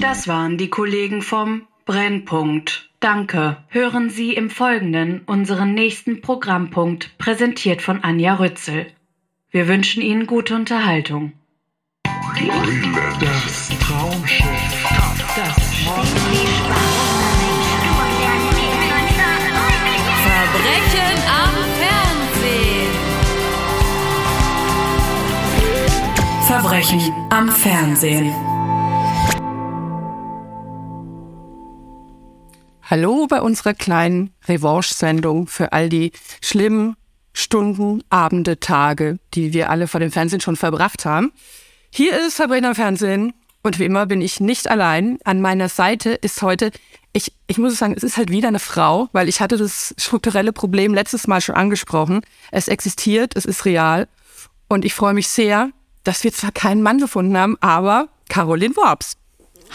[0.00, 2.88] Das waren die Kollegen vom Brennpunkt.
[3.00, 3.58] Danke.
[3.68, 8.86] Hören Sie im Folgenden unseren nächsten Programmpunkt, präsentiert von Anja Rützel.
[9.50, 11.32] Wir wünschen Ihnen gute Unterhaltung.
[13.20, 14.46] Das Traumschiff.
[26.46, 28.32] Verbrechen am Fernsehen.
[28.32, 28.49] Verbrechen am Fernsehen.
[32.90, 36.10] Hallo bei unserer kleinen Revanche-Sendung für all die
[36.42, 36.96] schlimmen
[37.32, 41.30] Stunden, Abende, Tage, die wir alle vor dem Fernsehen schon verbracht haben.
[41.90, 45.20] Hier ist Sabrina Fernsehen und wie immer bin ich nicht allein.
[45.22, 46.72] An meiner Seite ist heute,
[47.12, 50.52] ich, ich muss sagen, es ist halt wieder eine Frau, weil ich hatte das strukturelle
[50.52, 52.22] Problem letztes Mal schon angesprochen.
[52.50, 54.08] Es existiert, es ist real
[54.68, 55.70] und ich freue mich sehr,
[56.02, 59.19] dass wir zwar keinen Mann gefunden haben, aber Caroline Worps.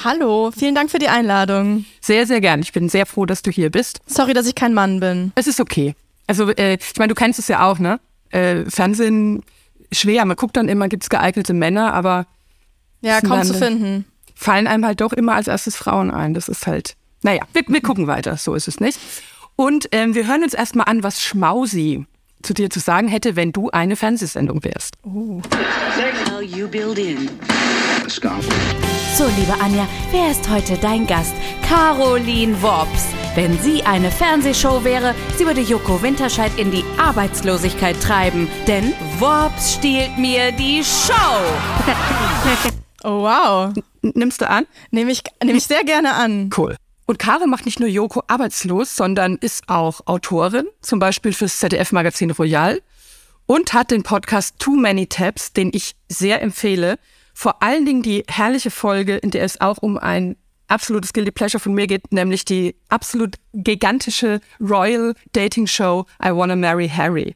[0.03, 1.85] Hallo, vielen Dank für die Einladung.
[2.01, 2.59] Sehr, sehr gern.
[2.61, 3.99] Ich bin sehr froh, dass du hier bist.
[4.05, 5.31] Sorry, dass ich kein Mann bin.
[5.35, 5.95] Es ist okay.
[6.27, 7.99] Also, äh, ich meine, du kennst es ja auch, ne?
[8.29, 9.43] Äh, Fernsehen
[9.91, 10.25] schwer.
[10.25, 12.25] Man guckt dann immer, gibt es geeignete Männer, aber
[13.01, 14.05] Ja, kaum zu finden.
[14.35, 16.33] fallen einem halt doch immer als erstes Frauen ein.
[16.33, 18.99] Das ist halt, naja, wir, wir gucken weiter, so ist es nicht.
[19.55, 22.05] Und ähm, wir hören uns erstmal an, was Schmausi
[22.43, 24.95] zu dir zu sagen hätte, wenn du eine Fernsehsendung wärst.
[25.03, 27.29] Signal you build in.
[29.15, 31.33] So, liebe Anja, wer ist heute dein Gast?
[31.63, 33.07] Caroline Worps.
[33.33, 38.47] Wenn sie eine Fernsehshow wäre, sie würde Joko Winterscheid in die Arbeitslosigkeit treiben.
[38.67, 41.13] Denn Worps stiehlt mir die Show.
[43.07, 43.71] Oh, wow.
[44.01, 44.65] Nimmst du an?
[44.89, 46.49] Nehme ich, nehme ich sehr gerne an.
[46.57, 46.75] Cool.
[47.05, 52.31] Und Caro macht nicht nur Joko arbeitslos, sondern ist auch Autorin, zum Beispiel fürs ZDF-Magazin
[52.31, 52.81] Royal
[53.45, 56.97] und hat den Podcast Too Many Tabs, den ich sehr empfehle.
[57.37, 61.59] Vor allen Dingen die herrliche Folge, in der es auch um ein absolutes Guilty Pleasure
[61.59, 67.35] von mir geht, nämlich die absolut gigantische Royal Dating Show I Wanna Marry Harry.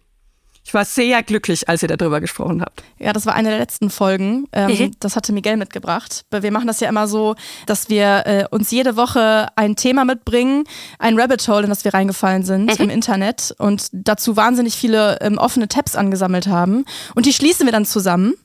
[0.63, 2.83] Ich war sehr glücklich, als ihr darüber gesprochen habt.
[2.99, 4.47] Ja, das war eine der letzten Folgen.
[4.51, 4.91] Ähm, Mhm.
[4.99, 6.25] Das hatte Miguel mitgebracht.
[6.31, 10.63] Wir machen das ja immer so, dass wir äh, uns jede Woche ein Thema mitbringen,
[10.97, 15.37] ein Rabbit Hole, in das wir reingefallen sind im Internet und dazu wahnsinnig viele ähm,
[15.39, 16.85] offene Tabs angesammelt haben.
[17.15, 18.35] Und die schließen wir dann zusammen.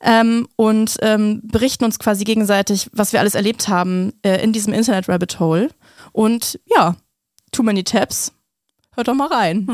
[0.00, 4.72] Ähm, und ähm, berichten uns quasi gegenseitig, was wir alles erlebt haben äh, in diesem
[4.72, 5.70] Internet-Rabbit Hole.
[6.12, 6.96] Und ja,
[7.52, 8.32] too many tabs.
[8.94, 9.68] Hört doch mal rein.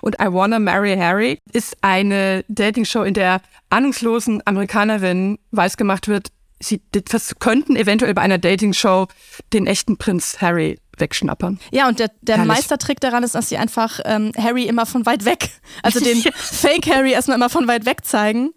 [0.00, 6.28] Und I Wanna Marry Harry ist eine Dating-Show, in der ahnungslosen Amerikanerinnen weiß gemacht wird,
[6.60, 9.08] sie das könnten eventuell bei einer Dating-Show
[9.52, 11.58] den echten Prinz Harry wegschnappern.
[11.72, 12.38] Ja, und der, der.
[12.44, 15.50] Meistertrick daran ist, dass sie einfach ähm, Harry immer von weit weg,
[15.82, 18.52] also den Fake Harry erstmal immer von weit weg zeigen.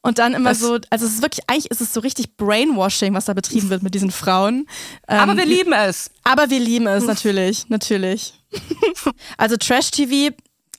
[0.00, 3.12] Und dann immer Das- so, also es ist wirklich, eigentlich ist es so richtig Brainwashing,
[3.14, 4.66] was da betrieben wird mit diesen Frauen.
[5.08, 6.10] Ähm, Aber wir lieben es.
[6.24, 8.34] aber wir lieben es natürlich, natürlich.
[9.36, 10.34] also Trash-TV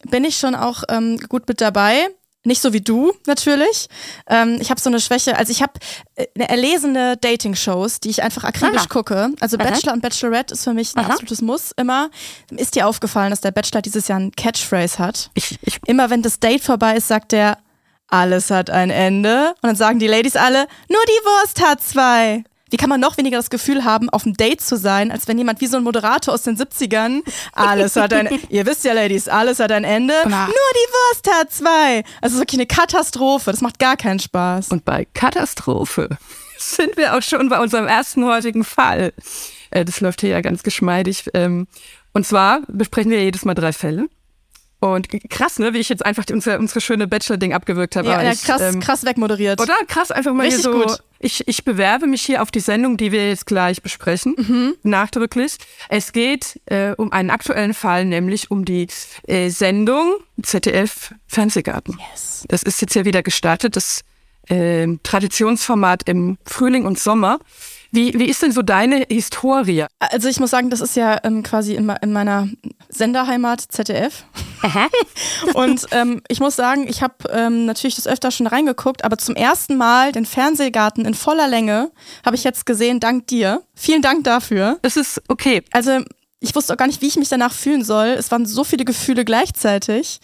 [0.09, 2.07] bin ich schon auch ähm, gut mit dabei.
[2.45, 3.89] Nicht so wie du, natürlich.
[4.27, 5.73] Ähm, ich habe so eine Schwäche, also ich habe
[6.15, 8.87] äh, eine erlesene Dating-Shows, die ich einfach akribisch Aha.
[8.87, 9.31] gucke.
[9.41, 11.09] Also Bachelor und Bachelorette ist für mich ein Aha.
[11.11, 12.09] absolutes Muss immer.
[12.51, 15.29] Ist dir aufgefallen, dass der Bachelor dieses Jahr einen Catchphrase hat?
[15.33, 17.57] Ich, ich, Immer wenn das Date vorbei ist, sagt er,
[18.09, 19.49] alles hat ein Ende.
[19.61, 22.43] Und dann sagen die Ladies alle, nur die Wurst hat zwei.
[22.71, 25.37] Wie kann man noch weniger das Gefühl haben, auf einem Date zu sein, als wenn
[25.37, 27.21] jemand wie so ein Moderator aus den 70ern,
[27.53, 30.45] alles hat ein, ihr wisst ja, Ladies, alles hat ein Ende, Na.
[30.45, 32.03] nur die Wurst hat zwei.
[32.21, 34.69] Also wirklich eine Katastrophe, das macht gar keinen Spaß.
[34.69, 36.09] und bei Katastrophe
[36.59, 39.13] sind wir auch schon bei unserem ersten heutigen Fall.
[39.71, 41.25] Äh, das läuft hier ja ganz geschmeidig.
[41.33, 41.67] Ähm,
[42.13, 44.07] und zwar besprechen wir jedes Mal drei Fälle.
[44.81, 48.07] Und krass, ne, wie ich jetzt einfach unsere, unsere schöne Bachelor-Ding abgewirkt habe.
[48.07, 49.59] ja, ja, ich, krass, ähm, krass wegmoderiert.
[49.59, 50.79] Oder krass, einfach mal Richtig hier so.
[50.79, 50.99] gut.
[51.19, 54.75] Ich, ich bewerbe mich hier auf die Sendung, die wir jetzt gleich besprechen, Mhm.
[54.83, 55.57] nachdrücklich.
[55.89, 58.87] Es geht äh, um einen aktuellen Fall, nämlich um die
[59.27, 61.99] äh, Sendung ZDF Fernsehgarten.
[62.11, 62.45] Yes.
[62.47, 64.01] Das ist jetzt ja wieder gestartet, das
[64.47, 67.39] ähm, Traditionsformat im Frühling und Sommer.
[67.91, 69.85] Wie, wie ist denn so deine Historie?
[69.99, 72.47] Also ich muss sagen, das ist ja ähm, quasi in, in meiner
[72.89, 74.25] Senderheimat ZDF.
[75.53, 79.35] Und ähm, ich muss sagen, ich habe ähm, natürlich das öfter schon reingeguckt, aber zum
[79.35, 81.91] ersten Mal den Fernsehgarten in voller Länge
[82.25, 83.63] habe ich jetzt gesehen, dank dir.
[83.73, 84.77] Vielen Dank dafür.
[84.81, 85.63] Das ist okay.
[85.71, 85.99] Also
[86.39, 88.07] ich wusste auch gar nicht, wie ich mich danach fühlen soll.
[88.09, 90.19] Es waren so viele Gefühle gleichzeitig.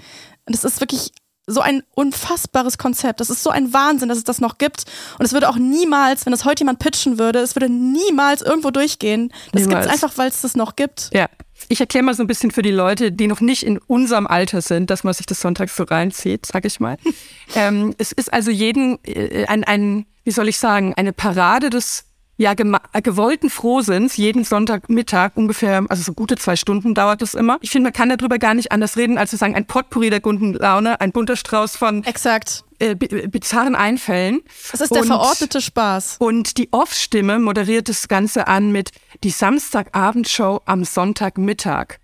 [0.46, 1.12] Und es ist wirklich
[1.48, 3.20] so ein unfassbares Konzept.
[3.20, 4.86] Das ist so ein Wahnsinn, dass es das noch gibt.
[5.20, 8.72] Und es würde auch niemals, wenn das heute jemand pitchen würde, es würde niemals irgendwo
[8.72, 9.32] durchgehen.
[9.52, 11.10] Das gibt es einfach, weil es das noch gibt.
[11.14, 11.28] Ja.
[11.70, 14.62] Ich erkläre mal so ein bisschen für die Leute, die noch nicht in unserem Alter
[14.62, 16.98] sind, dass man sich das sonntags so reinzieht, sag ich mal.
[17.56, 22.06] ähm, es ist also jeden, äh, ein, ein, wie soll ich sagen, eine Parade des
[22.38, 27.58] ja, äh, gewollten Frohsinns jeden Sonntagmittag ungefähr, also so gute zwei Stunden dauert es immer.
[27.62, 30.20] Ich finde, man kann darüber gar nicht anders reden, als zu sagen, ein Potpourri der
[30.20, 32.64] guten Laune, ein bunter Strauß von Exakt.
[32.80, 34.42] äh, bi- bizarren Einfällen.
[34.72, 36.18] Das ist der Und- verordnete Spaß.
[36.20, 38.92] Und die Off-Stimme moderiert das Ganze an mit
[39.24, 42.00] die Samstagabendshow am Sonntagmittag.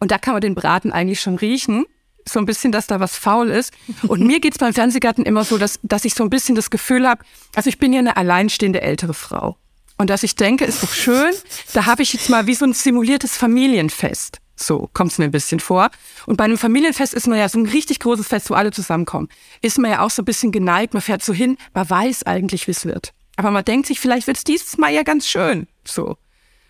[0.00, 1.84] Und da kann man den Braten eigentlich schon riechen.
[2.28, 3.72] So ein bisschen, dass da was faul ist.
[4.08, 7.06] Und mir geht's beim Fernsehgarten immer so, dass, dass ich so ein bisschen das Gefühl
[7.08, 7.22] habe,
[7.54, 9.56] also ich bin ja eine alleinstehende ältere Frau.
[9.98, 11.32] Und dass ich denke, ist doch schön,
[11.72, 14.38] da habe ich jetzt mal wie so ein simuliertes Familienfest.
[14.56, 15.90] So kommt's mir ein bisschen vor.
[16.26, 19.28] Und bei einem Familienfest ist man ja so ein richtig großes Fest, wo alle zusammenkommen.
[19.60, 22.66] Ist man ja auch so ein bisschen geneigt, man fährt so hin, man weiß eigentlich,
[22.66, 23.12] wie es wird.
[23.36, 25.66] Aber man denkt sich, vielleicht wird's dieses Mal ja ganz schön.
[25.84, 26.16] So.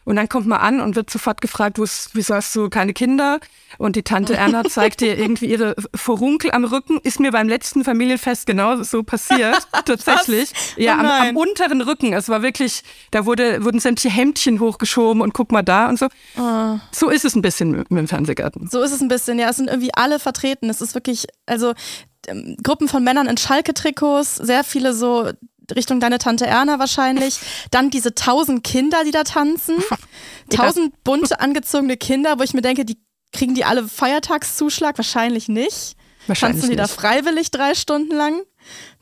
[0.07, 3.41] Und dann kommt man an und wird sofort gefragt, wieso hast du keine Kinder?
[3.77, 7.01] Und die Tante Erna zeigt dir irgendwie ihre Furunkel am Rücken.
[7.03, 9.67] Ist mir beim letzten Familienfest genau so passiert.
[9.85, 10.53] Tatsächlich.
[10.77, 11.29] Ja, Oh am, nein.
[11.31, 12.13] am unteren Rücken.
[12.13, 16.07] Es war wirklich, da wurde, wurden sämtliche Hemdchen hochgeschoben und guck mal da und so.
[16.39, 16.79] Oh.
[16.93, 18.69] So ist es ein bisschen mit, mit dem Fernsehgarten.
[18.71, 19.51] So ist es ein bisschen, ja.
[19.51, 20.71] Es sind irgendwie alle vertreten.
[20.71, 21.75] Es ist wirklich, also
[22.29, 25.31] ähm, Gruppen von Männern in Schalke-Trikots, sehr viele so
[25.75, 27.39] Richtung deine Tante Erna wahrscheinlich.
[27.71, 29.77] Dann diese tausend Kinder, die da tanzen.
[30.51, 32.99] Tausend bunte angezogene Kinder, wo ich mir denke, die
[33.33, 34.97] kriegen die alle Feiertagszuschlag?
[34.99, 35.97] Wahrscheinlich nicht.
[36.27, 36.95] Wahrscheinlich Tanzen die da nicht.
[36.95, 38.43] freiwillig drei Stunden lang?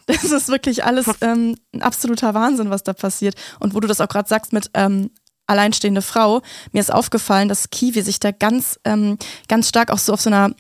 [0.07, 3.37] Das ist wirklich alles ähm, ein absoluter Wahnsinn, was da passiert.
[3.59, 5.11] Und wo du das auch gerade sagst mit ähm,
[5.47, 9.17] alleinstehende Frau, mir ist aufgefallen, dass Kiwi sich da ganz, ähm,
[9.49, 10.51] ganz stark auch so auf so einer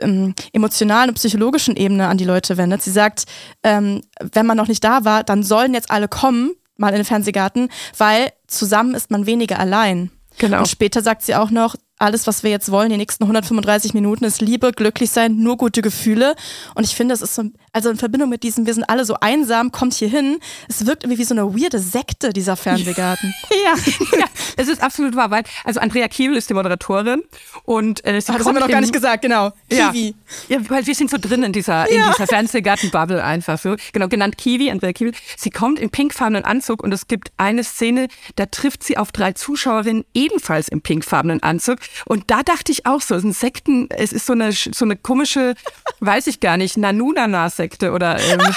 [0.00, 2.82] ähm, emotionalen und psychologischen Ebene an die Leute wendet.
[2.82, 3.24] Sie sagt,
[3.62, 7.04] ähm, wenn man noch nicht da war, dann sollen jetzt alle kommen, mal in den
[7.04, 10.10] Fernsehgarten, weil zusammen ist man weniger allein.
[10.38, 10.60] Genau.
[10.60, 14.24] Und später sagt sie auch noch, alles, was wir jetzt wollen, die nächsten 135 Minuten,
[14.24, 16.34] ist Liebe, glücklich sein, nur gute Gefühle.
[16.74, 19.16] Und ich finde, das ist so, also in Verbindung mit diesem, wir sind alle so
[19.20, 20.38] einsam, kommt hier hin.
[20.68, 23.34] Es wirkt irgendwie wie so eine weirde Sekte, dieser Fernsehgarten.
[23.50, 23.74] Ja,
[24.18, 24.26] ja,
[24.56, 25.30] es ist absolut wahr.
[25.30, 27.22] Weil, also Andrea Kiewel ist die Moderatorin
[27.64, 29.52] und äh, sie Ah, das haben wir noch gar nicht gesagt, genau.
[29.70, 29.90] Ja.
[29.90, 30.14] Kiwi.
[30.48, 33.76] Ja, weil wir sind so drin in dieser, in dieser Fernsehgarten-Bubble einfach so.
[33.92, 35.12] Genau, genannt Kiwi, Andrea Kiwi.
[35.36, 39.32] Sie kommt im pinkfarbenen Anzug und es gibt eine Szene, da trifft sie auf drei
[39.32, 41.78] Zuschauerinnen ebenfalls im pinkfarbenen Anzug.
[42.06, 44.84] Und da dachte ich auch so, es ist ein Sekten, es ist so eine, so
[44.84, 45.54] eine komische,
[46.00, 47.59] weiß ich gar nicht, Nanunana-Sekte
[47.92, 48.40] oder, ähm,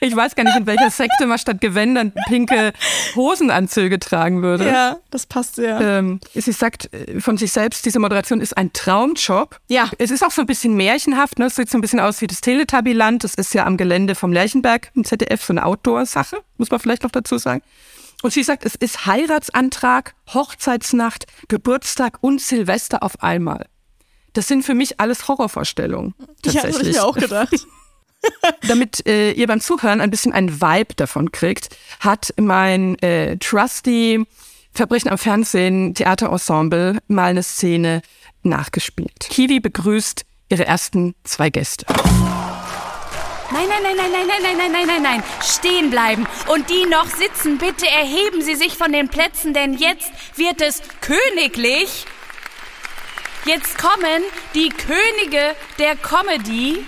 [0.00, 2.72] ich weiß gar nicht, in welcher Sekte man statt Gewändern pinke
[3.14, 4.66] Hosenanzüge tragen würde.
[4.66, 5.80] Ja, das passt sehr.
[5.80, 9.58] Ähm, sie sagt äh, von sich selbst, diese Moderation ist ein Traumjob.
[9.68, 9.90] Ja.
[9.98, 11.38] Es ist auch so ein bisschen märchenhaft.
[11.38, 11.46] Ne?
[11.46, 13.24] Es sieht so ein bisschen aus wie das Teletubbyland.
[13.24, 17.02] Das ist ja am Gelände vom Lerchenberg im ZDF, so eine Outdoor-Sache, muss man vielleicht
[17.02, 17.62] noch dazu sagen.
[18.22, 23.66] Und sie sagt, es ist Heiratsantrag, Hochzeitsnacht, Geburtstag und Silvester auf einmal.
[24.36, 26.14] Das sind für mich alles Horrorvorstellungen.
[26.18, 27.54] Ja, das habe ich Tatsächlich mir auch gedacht.
[28.68, 31.68] damit äh, ihr beim Zuhören ein bisschen einen Vibe davon kriegt,
[32.00, 34.24] hat mein äh, Trusty
[34.72, 38.02] Verbrechen am Fernsehen Theaterensemble mal eine Szene
[38.42, 39.20] nachgespielt.
[39.30, 41.86] Kiwi begrüßt ihre ersten zwei Gäste.
[43.52, 45.22] Nein, nein, nein, nein, nein, nein, nein, nein, nein, nein, nein.
[45.40, 46.26] Stehen bleiben.
[46.52, 50.82] Und die noch sitzen, bitte erheben Sie sich von den Plätzen, denn jetzt wird es
[51.00, 52.06] königlich.
[53.46, 56.84] Jetzt kommen die Könige der Comedy.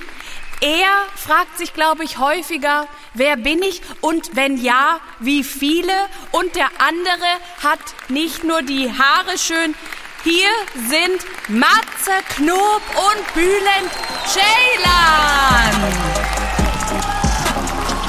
[0.61, 5.93] Er fragt sich, glaube ich, häufiger, wer bin ich und wenn ja, wie viele?
[6.33, 7.31] Und der andere
[7.63, 7.79] hat
[8.09, 9.77] nicht nur die Haare schön.
[10.25, 10.51] Hier
[10.89, 13.93] sind Matze Knob und Bülent
[14.27, 15.93] Ceylan.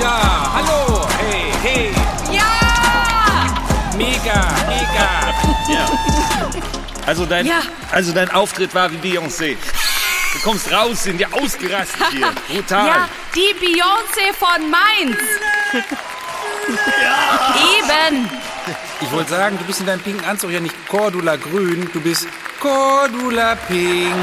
[0.02, 1.99] Ja, hallo, hey, hey,
[7.10, 7.62] Also dein, Ja.
[7.92, 9.58] also dein Auftritt war wie Beyoncé.
[10.34, 12.32] Du kommst raus, sind ja ausgerastet hier.
[12.48, 12.86] Brutal.
[12.86, 15.18] Ja, die Beyoncé von Mainz.
[17.80, 18.30] Eben.
[19.02, 22.28] Ich wollte sagen, du bist in deinem pinken Anzug ja nicht Cordula grün, du bist
[22.60, 24.14] Cordula pink,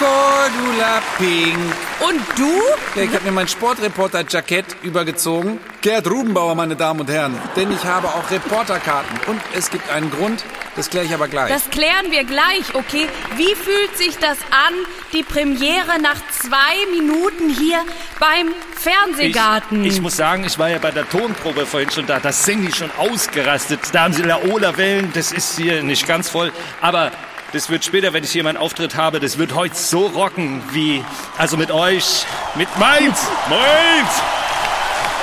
[0.00, 1.56] Cordula pink.
[2.00, 2.60] Und du?
[2.96, 5.60] Ja, ich habe mir mein Sportreporter-Jackett übergezogen.
[5.80, 7.38] Gerd Rubenbauer, meine Damen und Herren.
[7.54, 9.16] Denn ich habe auch Reporterkarten.
[9.28, 10.42] Und es gibt einen Grund,
[10.76, 11.48] das kläre ich aber gleich.
[11.52, 13.08] Das klären wir gleich, okay?
[13.36, 14.74] Wie fühlt sich das an,
[15.12, 17.78] die Premiere nach zwei Minuten hier
[18.20, 19.84] beim Fernsehgarten?
[19.84, 22.20] Ich, ich muss sagen, ich war ja bei der Tonprobe vorhin schon da.
[22.20, 23.80] Da sind die schon ausgerastet.
[23.92, 25.12] Da haben sie Laola-Wellen.
[25.14, 26.52] Das ist hier nicht ganz voll.
[26.80, 27.10] Aber
[27.52, 31.04] das wird später, wenn ich hier meinen Auftritt habe, das wird heute so rocken wie,
[31.38, 33.26] also mit euch, mit Mainz.
[33.48, 34.22] Mainz!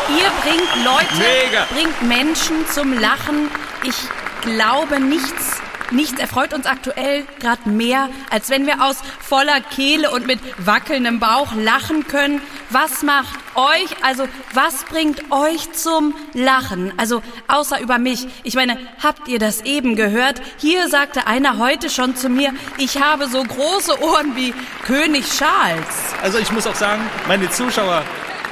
[0.10, 1.65] Ihr bringt Leute, Mega.
[1.74, 3.50] bringt Menschen zum Lachen.
[3.83, 3.95] Ich
[4.43, 10.27] glaube, nichts, nichts erfreut uns aktuell gerade mehr, als wenn wir aus voller Kehle und
[10.27, 12.41] mit wackelndem Bauch lachen können.
[12.69, 16.91] was macht euch, also was bringt euch zum Lachen?
[16.97, 18.27] Also außer über mich.
[18.43, 20.41] Ich meine, habt ihr das eben gehört?
[20.57, 24.53] Hier sagte einer heute schon zu mir, ich habe so große Ohren wie
[24.85, 25.85] König Charles.
[26.23, 28.03] Also ich muss auch sagen, meine Zuschauer,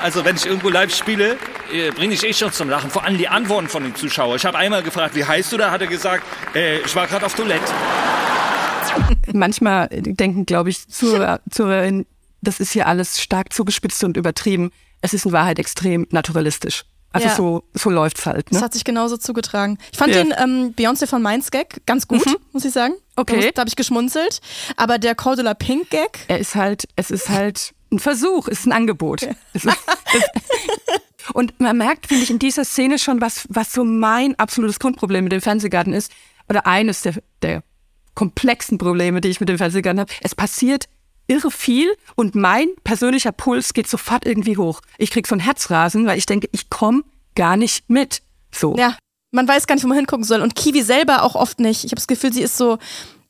[0.01, 1.37] also wenn ich irgendwo live spiele,
[1.71, 2.89] äh, bringe ich eh schon zum Lachen.
[2.89, 4.35] Vor allem die Antworten von den Zuschauern.
[4.35, 5.71] Ich habe einmal gefragt, wie heißt du da?
[5.71, 6.23] Hat er gesagt,
[6.55, 7.71] äh, ich war gerade auf Toilette.
[9.33, 12.05] Manchmal denken, glaube ich, Zuhörerinnen,
[12.41, 14.71] das ist hier alles stark zugespitzt und übertrieben.
[15.01, 16.83] Es ist in Wahrheit extrem naturalistisch.
[17.13, 17.35] Also Ja.
[17.35, 18.47] so, so läuft's halt.
[18.51, 18.63] Das Ne?
[18.65, 19.77] hat sich genauso zugetragen.
[19.91, 20.23] Ich fand Ja.
[20.23, 22.37] den ähm, Beyoncé von Mainz Gag ganz gut, Mhm.
[22.53, 22.93] muss ich sagen.
[23.17, 23.41] Okay.
[23.41, 24.39] Da, da habe ich geschmunzelt.
[24.77, 28.71] Aber der Cordula Pink Gag, Er ist halt, es ist halt ein Versuch, ist ein
[28.71, 29.23] Angebot.
[29.53, 29.75] Ist, es,
[31.33, 35.23] und man merkt, finde ich, in dieser Szene schon, was, was so mein absolutes Grundproblem
[35.23, 36.11] mit dem Fernsehgarten ist,
[36.49, 37.63] oder eines der, der
[38.15, 40.11] komplexen Probleme, die ich mit dem Fernsehgarten habe.
[40.21, 40.87] Es passiert
[41.27, 44.81] irre viel und mein persönlicher Puls geht sofort irgendwie hoch.
[44.97, 47.03] Ich krieg so ein Herzrasen, weil ich denke, ich komme
[47.35, 48.21] gar nicht mit.
[48.53, 48.75] So.
[48.75, 48.97] ja,
[49.31, 50.41] man weiß gar nicht, wo man hingucken soll.
[50.41, 51.85] Und Kiwi selber auch oft nicht.
[51.85, 52.79] Ich habe das Gefühl, sie ist so,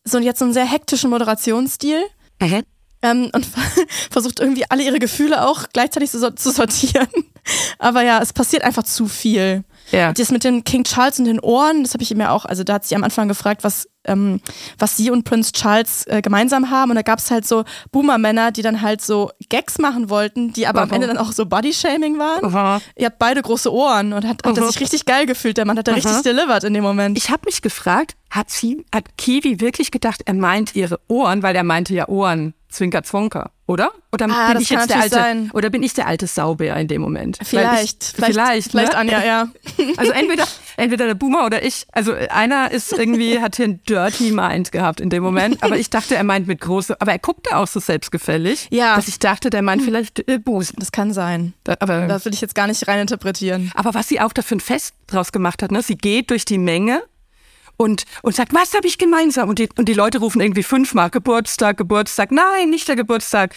[0.04, 2.02] so jetzt so einen sehr hektischen Moderationsstil.
[2.42, 2.64] Mhm.
[3.02, 3.48] Ähm, und
[4.12, 7.08] versucht irgendwie alle ihre Gefühle auch gleichzeitig zu, zu sortieren.
[7.80, 9.64] Aber ja, es passiert einfach zu viel.
[9.92, 10.14] Ja.
[10.14, 12.64] Das mit dem King Charles und den Ohren, das habe ich ihm ja auch, also
[12.64, 14.40] da hat sie am Anfang gefragt, was, ähm,
[14.78, 16.92] was sie und Prinz Charles äh, gemeinsam haben.
[16.92, 20.68] Und da gab es halt so Boomer-Männer, die dann halt so Gags machen wollten, die
[20.68, 20.96] aber am Aha.
[20.96, 22.46] Ende dann auch so Body-Shaming waren.
[22.46, 22.82] Aha.
[22.96, 24.72] Ihr habt beide große Ohren und hat, hat er Aha.
[24.72, 25.58] sich richtig geil gefühlt.
[25.58, 27.18] Der Mann hat da richtig delivered in dem Moment.
[27.18, 31.56] Ich habe mich gefragt, hat sie, hat Kiwi wirklich gedacht, er meint ihre Ohren, weil
[31.56, 33.92] er meinte ja Ohren, Zwinker Zwonker, oder?
[34.14, 35.52] Oder Ah, bin ich jetzt der alte, sein.
[35.54, 37.38] oder bin ich der alte Saubär in dem Moment?
[37.44, 38.98] Vielleicht, ich, vielleicht, vielleicht, vielleicht ne?
[38.98, 39.48] Anja, ja.
[39.98, 40.46] Also entweder,
[40.78, 41.86] entweder der Boomer oder ich.
[41.94, 45.64] Also einer ist irgendwie, hat hier ein Dirty Mind gehabt in dem Moment.
[45.64, 48.96] Aber ich dachte, er meint mit große, aber er guckte auch so selbstgefällig, Ja.
[48.96, 50.76] dass ich dachte, der meint vielleicht äh, Busen.
[50.80, 51.54] Das kann sein.
[51.64, 53.72] Da- Aber, Das will ich jetzt gar nicht reininterpretieren.
[53.76, 55.82] aber was sie auch dafür ein Fest draus gemacht hat, ne?
[55.82, 57.04] sie geht durch die Menge
[57.82, 59.50] und, und sagt, was habe ich gemeinsam?
[59.50, 62.32] Und die, und die Leute rufen irgendwie fünfmal Geburtstag, Geburtstag.
[62.32, 63.56] Nein, nicht der Geburtstag.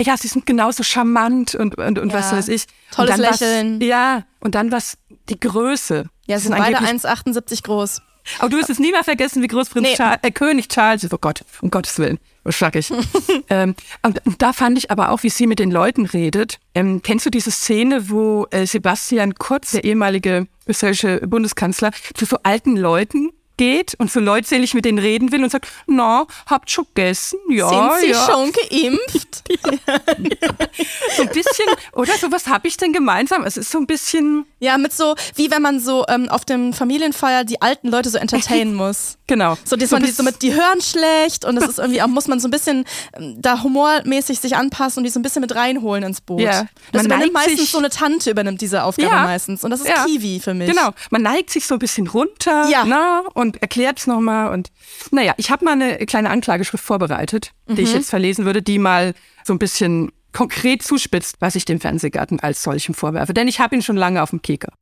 [0.00, 2.18] Ja, sie sind genauso charmant und, und, und Ja.
[2.18, 2.64] was weiß ich.
[2.90, 3.80] Tolles dann was- Lächeln.
[3.80, 4.96] Ja, und dann was,
[5.28, 6.06] die Größe.
[6.26, 8.00] Ja, sie sind beide angeblich- 1,78 groß.
[8.38, 9.94] Aber du wirst es nie mehr vergessen, wie groß Prinz Nee.
[9.96, 11.12] Charles, äh, König Charles ist.
[11.12, 12.18] Oh Gott, um Gottes Willen.
[12.42, 12.90] Was sag ich?
[13.50, 16.58] ähm, und, und da fand ich aber auch, wie sie mit den Leuten redet.
[16.74, 22.38] Ähm, kennst du diese Szene, wo äh, Sebastian Kurz, der ehemalige österreichische Bundeskanzler, zu so
[22.42, 26.86] alten Leuten geht und so leutselig mit denen reden will und sagt, na, habt schon
[26.94, 27.38] gegessen?
[27.48, 28.26] Ja, sind sie ja.
[28.26, 29.44] schon geimpft?
[31.16, 32.12] So ein bisschen, oder?
[32.18, 33.44] So was habe ich denn gemeinsam?
[33.44, 36.72] Es ist so ein bisschen, ja, mit so, wie wenn man so ähm, auf dem
[36.72, 39.16] Familienfeier die alten Leute so entertainen muss.
[39.26, 39.56] genau.
[39.64, 42.26] So, dass man die so mit, die hören schlecht und das ist irgendwie auch, muss
[42.26, 42.84] man so ein bisschen
[43.16, 46.40] ähm, da humormäßig sich anpassen und die so ein bisschen mit reinholen ins Boot.
[46.40, 46.66] Ja.
[46.92, 49.22] Das Man übernimmt meistens so eine Tante übernimmt diese Aufgabe Ja.
[49.22, 49.62] meistens.
[49.64, 50.04] Und das ist Ja.
[50.04, 50.68] Kiwi für mich.
[50.68, 52.84] Genau, man neigt sich so ein bisschen runter Ja.
[52.84, 54.52] na, und erklärt es nochmal.
[54.52, 54.70] Und
[55.10, 59.14] naja, ich habe mal eine kleine Anklageschrift vorbereitet, die ich jetzt verlesen würde, die mal
[59.44, 63.32] so ein bisschen konkret zuspitzt, was ich dem Fernsehgarten als solchem vorwerfe.
[63.32, 64.72] Denn ich habe ihn schon lange auf dem Keker.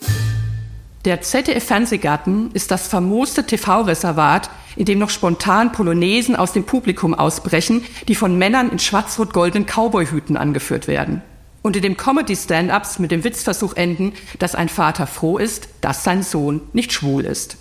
[1.04, 7.84] Der ZDF-Fernsehgarten ist das famoste TV-Reservat, in dem noch spontan Polonaisen aus dem Publikum ausbrechen,
[8.06, 11.22] die von Männern in schwarz-rot-goldenen Cowboyhüten angeführt werden.
[11.60, 16.22] Und in dem Comedy-Stand-Ups mit dem Witzversuch enden, dass ein Vater froh ist, dass sein
[16.22, 17.56] Sohn nicht schwul ist.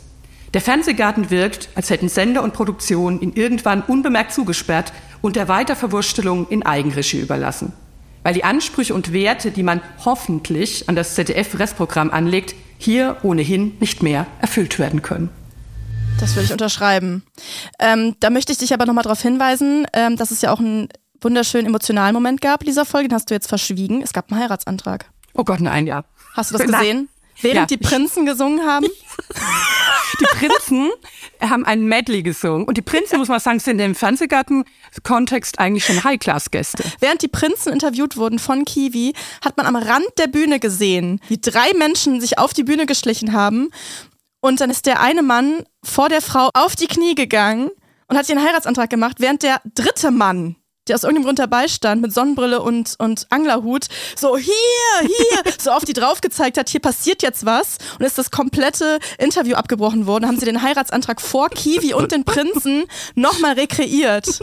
[0.54, 4.92] Der Fernsehgarten wirkt, als hätten Sender und Produktion ihn irgendwann unbemerkt zugesperrt
[5.22, 7.72] und der Weiterverwurstelung in Eigenregie überlassen.
[8.24, 14.04] Weil die Ansprüche und Werte, die man hoffentlich an das ZDF-Restprogramm anlegt, hier ohnehin nicht
[14.04, 15.30] mehr erfüllt werden können.
[16.20, 17.24] Das würde ich unterschreiben.
[17.80, 20.90] Ähm, da möchte ich dich aber nochmal darauf hinweisen, ähm, dass es ja auch einen
[21.22, 23.08] wunderschönen emotionalen Moment gab in dieser Folge.
[23.08, 24.02] Den hast du jetzt verschwiegen.
[24.02, 25.06] Es gab einen Heiratsantrag.
[25.34, 26.04] Oh Gott, nein, ja.
[26.36, 27.10] Hast du das gesehen?
[27.42, 27.78] Während ja.
[27.78, 28.86] die Prinzen gesungen haben?
[30.20, 30.90] Die Prinzen
[31.40, 32.66] haben ein Medley gesungen.
[32.66, 36.84] Und die Prinzen, muss man sagen, sind im Fernsehgarten-Kontext eigentlich schon High-Class-Gäste.
[37.00, 39.14] Während die Prinzen interviewt wurden von Kiwi,
[39.44, 43.34] hat man am Rand der Bühne gesehen, wie drei Menschen sich auf die Bühne geschlichen
[43.34, 43.70] haben.
[44.42, 47.70] Und dann ist der eine Mann vor der Frau auf die Knie gegangen
[48.08, 50.56] und hat ihr einen Heiratsantrag gemacht, während der dritte Mann,
[50.92, 54.54] der aus irgendeinem Grund dabei stand, mit Sonnenbrille und, und Anglerhut, so hier,
[55.02, 57.78] hier, so auf die drauf gezeigt hat, hier passiert jetzt was.
[57.98, 62.26] Und ist das komplette Interview abgebrochen worden, haben sie den Heiratsantrag vor Kiwi und den
[62.26, 62.84] Prinzen
[63.16, 64.42] nochmal rekreiert.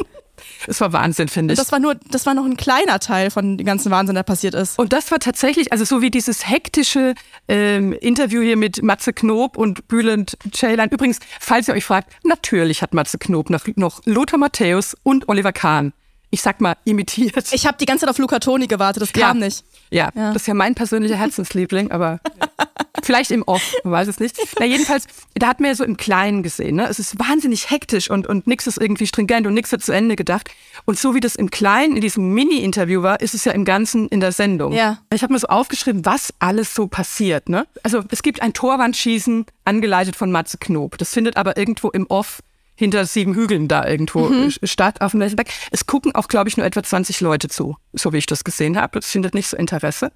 [0.67, 1.59] Das war Wahnsinn, finde ich.
[1.59, 4.55] Das war nur, das war noch ein kleiner Teil von dem ganzen Wahnsinn, der passiert
[4.55, 4.79] ist.
[4.79, 7.15] Und das war tatsächlich, also so wie dieses hektische
[7.49, 10.89] ähm, Interview hier mit Matze Knob und Bülent Ceylan.
[10.89, 15.53] Übrigens, falls ihr euch fragt, natürlich hat Matze Knob noch, noch Lothar Matthäus und Oliver
[15.53, 15.93] Kahn
[16.31, 17.53] ich sag mal, imitiert.
[17.53, 19.47] Ich habe die ganze Zeit auf Luca Toni gewartet, das kam Ja.
[19.47, 19.65] nicht.
[19.91, 20.33] Ja, Ja.
[20.33, 22.21] das ist ja mein persönlicher Herzensliebling, aber
[23.03, 24.37] vielleicht im Off, man weiß es nicht.
[24.59, 26.77] Na, jedenfalls, da hat man ja so im Kleinen gesehen.
[26.77, 26.87] Ne?
[26.89, 30.17] Es ist wahnsinnig hektisch und, und nichts ist irgendwie stringent und nichts wird zu Ende
[30.17, 30.51] gedacht.
[30.85, 34.09] Und so wie das im Kleinen in diesem Mini-Interview war, ist es ja im Ganzen
[34.09, 34.73] in der Sendung.
[34.73, 34.99] Ja.
[35.15, 37.49] Ich habe mir so aufgeschrieben, was alles so passiert.
[37.49, 37.67] Ne?
[37.83, 40.99] Also es gibt ein Torwandschießen, angeleitet von Matze Knob.
[40.99, 42.41] Das findet aber irgendwo im Off
[42.79, 44.53] hinter sieben Hügeln da irgendwo Mhm.
[44.63, 45.49] statt auf dem Berg.
[45.73, 48.81] Es gucken auch, glaube ich, nur etwa 20 Leute zu, so wie ich das gesehen
[48.81, 49.01] habe.
[49.01, 50.13] Das findet nicht so Interesse.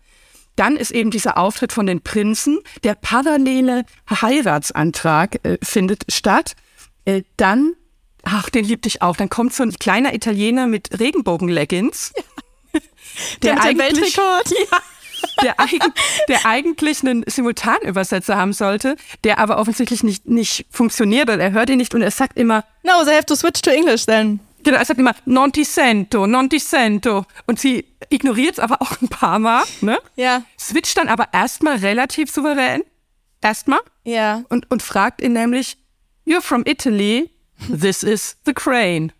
[0.54, 2.60] Dann ist eben dieser Auftritt von den Prinzen.
[2.84, 6.54] Der parallele Heiratsantrag äh, findet statt.
[7.04, 7.72] Äh, dann,
[8.22, 9.16] ach, den liebte ich auch.
[9.16, 12.12] Dann kommt so ein kleiner Italiener mit Regenbogen-Leggings.
[13.42, 14.52] Der mit dem eigentlich- Weltrekord.
[15.42, 15.80] der, eig
[16.28, 21.70] der eigentlich einen Simultanübersetzer haben sollte, der aber offensichtlich nicht, nicht funktioniert und er hört
[21.70, 24.40] ihn nicht und er sagt immer, No, they have to switch to English then.
[24.64, 27.24] genau, er sagt immer, non ti sento, non ti sento.
[27.46, 29.98] Und sie ignoriert es aber auch ein paar Mal, ne?
[30.16, 30.42] Ja.
[30.58, 32.82] Switcht dann aber erstmal relativ souverän,
[33.40, 34.42] erstmal, Ja.
[34.50, 35.76] und, und fragt ihn nämlich,
[36.26, 37.30] you're from Italy,
[37.68, 39.12] this is the crane.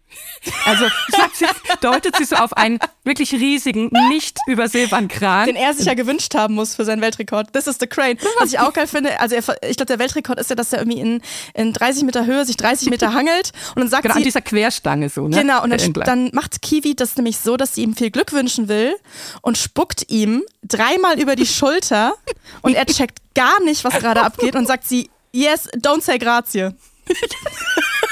[0.66, 0.87] Also
[1.35, 1.47] sie,
[1.81, 5.47] deutet sie so auf einen wirklich riesigen, nicht übersehbaren Kran.
[5.47, 7.52] Den er sich ja gewünscht haben muss für seinen Weltrekord.
[7.52, 8.16] This is the crane.
[8.40, 10.81] Was ich auch geil finde, also er, ich glaube, der Weltrekord ist ja, dass er
[10.81, 11.23] irgendwie in,
[11.54, 14.40] in 30 Meter Höhe sich 30 Meter hangelt und dann sagt Genau, an sie, dieser
[14.40, 15.37] Querstange so, ne?
[15.37, 18.69] Genau, und dann, dann macht Kiwi das nämlich so, dass sie ihm viel Glück wünschen
[18.69, 18.95] will
[19.42, 22.14] und spuckt ihm dreimal über die Schulter
[22.62, 26.71] und er checkt gar nicht, was gerade abgeht und sagt sie, yes, don't say grazie.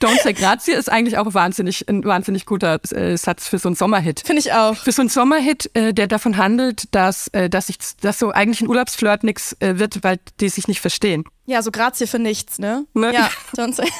[0.00, 3.76] Don't say grazie ist eigentlich auch wahnsinnig, ein wahnsinnig guter äh, Satz für so einen
[3.76, 4.22] Sommerhit.
[4.24, 4.74] Finde ich auch.
[4.74, 8.62] Für so einen Sommerhit, äh, der davon handelt, dass, äh, dass, ich, dass so eigentlich
[8.62, 11.24] ein Urlaubsflirt nix äh, wird, weil die sich nicht verstehen.
[11.44, 12.86] Ja, so grazie für nichts, ne?
[12.94, 13.12] Ne?
[13.12, 13.86] Ja, don't say.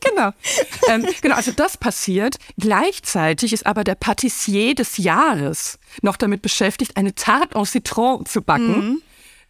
[0.00, 0.30] Genau.
[0.88, 2.36] ähm, genau, also das passiert.
[2.56, 8.40] Gleichzeitig ist aber der Patissier des Jahres noch damit beschäftigt, eine Tarte en Citron zu
[8.40, 9.02] backen.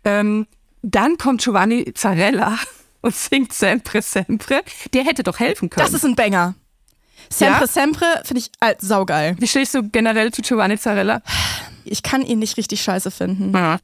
[0.04, 0.46] Ähm,
[0.82, 2.58] dann kommt Giovanni Zarella
[3.00, 4.62] und singt Sempre Sempre.
[4.92, 5.86] Der hätte doch helfen können.
[5.86, 6.54] Das ist ein Banger.
[7.30, 7.66] Sempre, Ja?
[7.66, 9.36] sempre finde ich äh, saugeil.
[9.38, 11.20] Wie stehst du generell zu Giovanni Zarella?
[11.84, 13.54] Ich kann ihn nicht richtig scheiße finden.
[13.54, 13.78] Ja.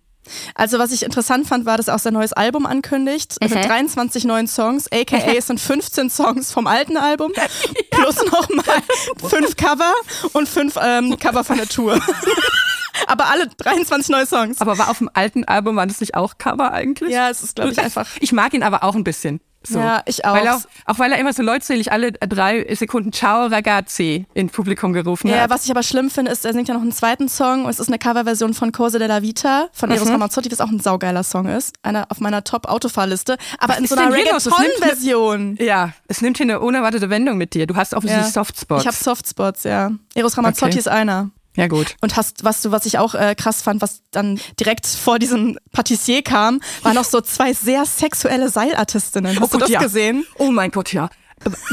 [0.55, 3.37] Also was ich interessant fand, war, dass er auch sein neues Album ankündigt.
[3.41, 3.55] Mhm.
[3.55, 7.33] Mit 23 neuen Songs, aka es sind 15 Songs vom alten Album.
[7.91, 8.83] Plus nochmal
[9.29, 9.93] fünf Cover
[10.33, 11.99] und fünf ähm, Cover von der Tour.
[13.07, 14.61] Aber alle 23 neue Songs.
[14.61, 17.13] Aber war auf dem alten Album, war das nicht auch Cover eigentlich?
[17.13, 18.09] Ja, es ist, glaube ich, einfach.
[18.21, 19.41] Ich mag ihn aber auch ein bisschen.
[19.66, 19.79] So.
[19.79, 20.35] Ja, ich auch.
[20.35, 20.61] Weil auch.
[20.87, 25.40] Auch weil er immer so leutselig alle drei Sekunden Ciao ragazzi ins Publikum gerufen Ja,
[25.42, 25.50] hat.
[25.50, 27.81] was ich aber schlimm finde, ist, er singt ja noch einen zweiten Song und es
[27.81, 30.12] ist eine Coverversion von Cose della Vita von Eros Mhm.
[30.14, 31.74] Ramazzotti, was auch ein saugeiler Song ist.
[31.83, 33.37] Einer auf meiner Top-Autofahrliste.
[33.59, 35.57] Aber Was in so einer Reggaeton-Version.
[35.61, 37.66] Ja, es nimmt hier eine unerwartete Wendung mit dir.
[37.66, 38.83] Du hast offensichtlich Softspots.
[38.83, 39.90] Ich habe Softspots, ja.
[40.14, 40.79] Eros Ramazzotti Okay.
[40.79, 41.31] ist einer.
[41.57, 41.97] Ja, gut.
[42.01, 45.59] Und hast, was du, was ich auch äh, krass fand, was dann direkt vor diesem
[45.73, 49.38] Patissier kam, waren noch so zwei sehr sexuelle Seilartistinnen.
[49.40, 49.81] Hast du das ja.
[49.81, 50.25] gesehen?
[50.38, 51.09] Oh mein Gott, ja.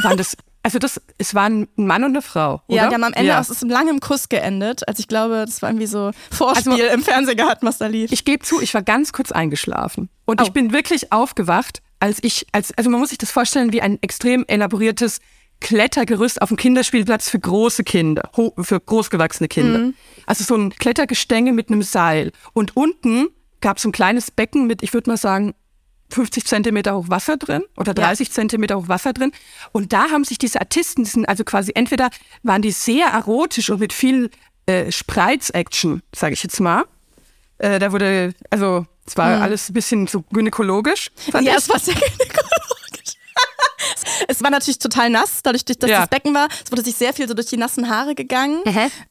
[0.03, 2.61] Waren das, also das, es waren ein Mann und eine Frau.
[2.67, 2.89] Ja, oder?
[2.89, 3.39] die haben am Ende Ja.
[3.39, 4.87] aus es ist einem langen Kuss geendet.
[4.87, 8.11] Also ich glaube, das war irgendwie so Vorspiel Also- im Fernsehgarten, was da lief.
[8.11, 10.09] Ich gebe zu, ich war ganz kurz eingeschlafen.
[10.25, 10.43] Und Oh.
[10.43, 13.97] ich bin wirklich aufgewacht, als ich, als, also man muss sich das vorstellen wie ein
[14.01, 15.19] extrem elaboriertes
[15.61, 19.79] Klettergerüst auf dem Kinderspielplatz für große Kinder, für großgewachsene Kinder.
[19.79, 19.93] Mhm.
[20.25, 22.31] Also so ein Klettergestänge mit einem Seil.
[22.53, 23.29] Und unten
[23.61, 25.53] gab es so ein kleines Becken mit, ich würde mal sagen,
[26.09, 29.31] 50 Zentimeter hoch Wasser drin oder 30 Zentimeter hoch Wasser drin.
[29.71, 32.09] Und da haben sich diese Artisten, die sind also quasi entweder
[32.43, 34.29] waren die sehr erotisch und mit viel
[34.65, 36.83] äh, Spreiz-Action, sage ich jetzt mal.
[37.59, 41.11] Äh, da wurde, also es war alles ein bisschen so gynäkologisch.
[41.31, 41.47] Ja, ich.
[41.49, 42.80] es war sehr gynäkologisch.
[44.27, 46.01] es war natürlich total nass, dadurch, dass Ja.
[46.01, 46.47] das Becken war.
[46.63, 48.61] Es wurde sich sehr viel so durch die nassen Haare gegangen.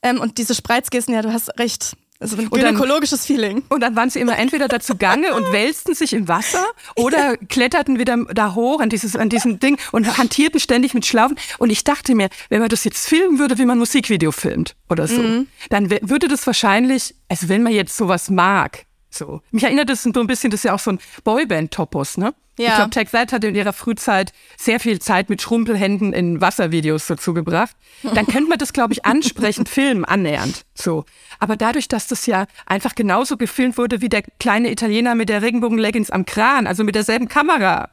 [0.02, 1.96] Ähm, und diese Spreizgesten, ja, du hast recht.
[2.22, 3.62] Also ein gynäkologisches Feeling.
[3.70, 7.98] Und dann waren sie immer entweder dazu gange und wälzten sich im Wasser oder kletterten
[7.98, 11.38] wieder da hoch an dieses, an diesem Ding und hantierten ständig mit Schlaufen.
[11.56, 14.76] Und ich dachte mir, wenn man das jetzt filmen würde, wie man ein Musikvideo filmt
[14.90, 15.46] oder so, Mhm.
[15.70, 19.42] dann würde das wahrscheinlich, also wenn man jetzt sowas mag, so.
[19.50, 22.34] Mich erinnert das so ein bisschen, das ist ja auch so ein Boyband-Topos, ne?
[22.58, 22.68] Ja.
[22.68, 27.06] Ich glaube, Take That hat in ihrer Frühzeit sehr viel Zeit mit Schrumpelhänden in Wasservideos
[27.06, 27.74] so zugebracht.
[28.02, 30.66] Dann könnte man das, glaube ich, ansprechend filmen, annähernd.
[30.74, 31.06] So.
[31.38, 35.40] Aber dadurch, dass das ja einfach genauso gefilmt wurde wie der kleine Italiener mit der
[35.40, 37.88] Regenbogen-Leggings am Kran, also mit derselben Kamera.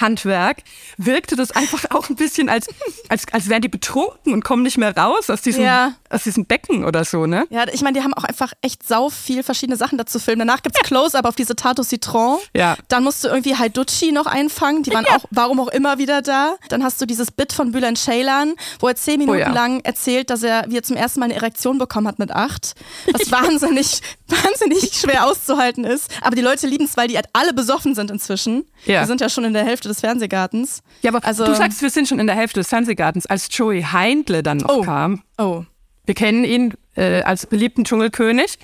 [0.00, 0.58] Handwerk,
[0.96, 2.66] wirkte das einfach auch ein bisschen als,
[3.08, 5.92] als, als wären die betrunken und kommen nicht mehr raus aus diesem, Ja.
[6.10, 7.46] aus diesem Becken oder so, ne?
[7.50, 10.40] Ja, ich meine, die haben auch einfach echt sau viel verschiedene Sachen dazu filmen.
[10.40, 12.38] Danach gibt's Close-Up auf diese Tato Citron.
[12.54, 12.76] Ja.
[12.88, 14.82] Dann musst du irgendwie Haiducci noch einfangen.
[14.82, 16.56] Die waren auch, warum auch immer wieder da.
[16.68, 19.50] Dann hast du dieses Bit von Bülent Ceylan, wo er zehn Minuten Oh ja.
[19.52, 22.74] lang erzählt, dass er wie er zum ersten Mal eine Erektion bekommen hat mit acht.
[23.12, 26.10] Was wahnsinnig, wahnsinnig schwer auszuhalten ist.
[26.22, 28.64] Aber die Leute lieben es, weil die halt alle besoffen sind inzwischen.
[28.84, 29.00] Ja.
[29.00, 30.82] Wir sind ja schon in der Hälfte des Fernsehgartens.
[31.02, 33.82] Ja, aber Also- du sagst, wir sind schon in der Hälfte des Fernsehgartens, als Joey
[33.82, 34.80] Heindle dann noch Oh.
[34.82, 35.22] kam.
[35.36, 35.64] Oh.
[36.06, 38.58] Wir kennen ihn äh, als beliebten Dschungelkönig.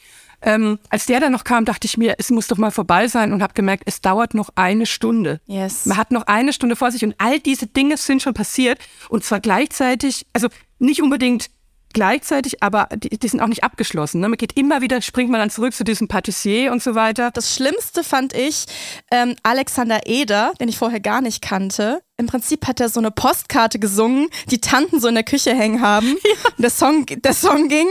[0.47, 3.33] Ähm, als der dann noch kam, dachte ich mir, es muss doch mal vorbei sein
[3.33, 5.41] und habe gemerkt, es dauert noch eine Stunde.
[5.47, 5.87] Yes.
[5.87, 9.25] Man hat noch eine Stunde vor sich und all diese Dinge sind schon passiert und
[9.25, 10.49] zwar gleichzeitig, also
[10.79, 11.49] nicht unbedingt
[11.95, 14.21] gleichzeitig, aber die, die sind auch nicht abgeschlossen.
[14.21, 14.29] Ne?
[14.29, 17.31] Man geht immer wieder, springt man dann zurück zu diesem Patissier und so weiter.
[17.31, 18.67] Das Schlimmste fand ich
[19.11, 22.03] ähm, Alexander Eder, den ich vorher gar nicht kannte.
[22.17, 25.81] Im Prinzip hat er so eine Postkarte gesungen, die Tanten so in der Küche hängen
[25.81, 26.17] haben.
[26.59, 27.89] Der, Song, der Song ging.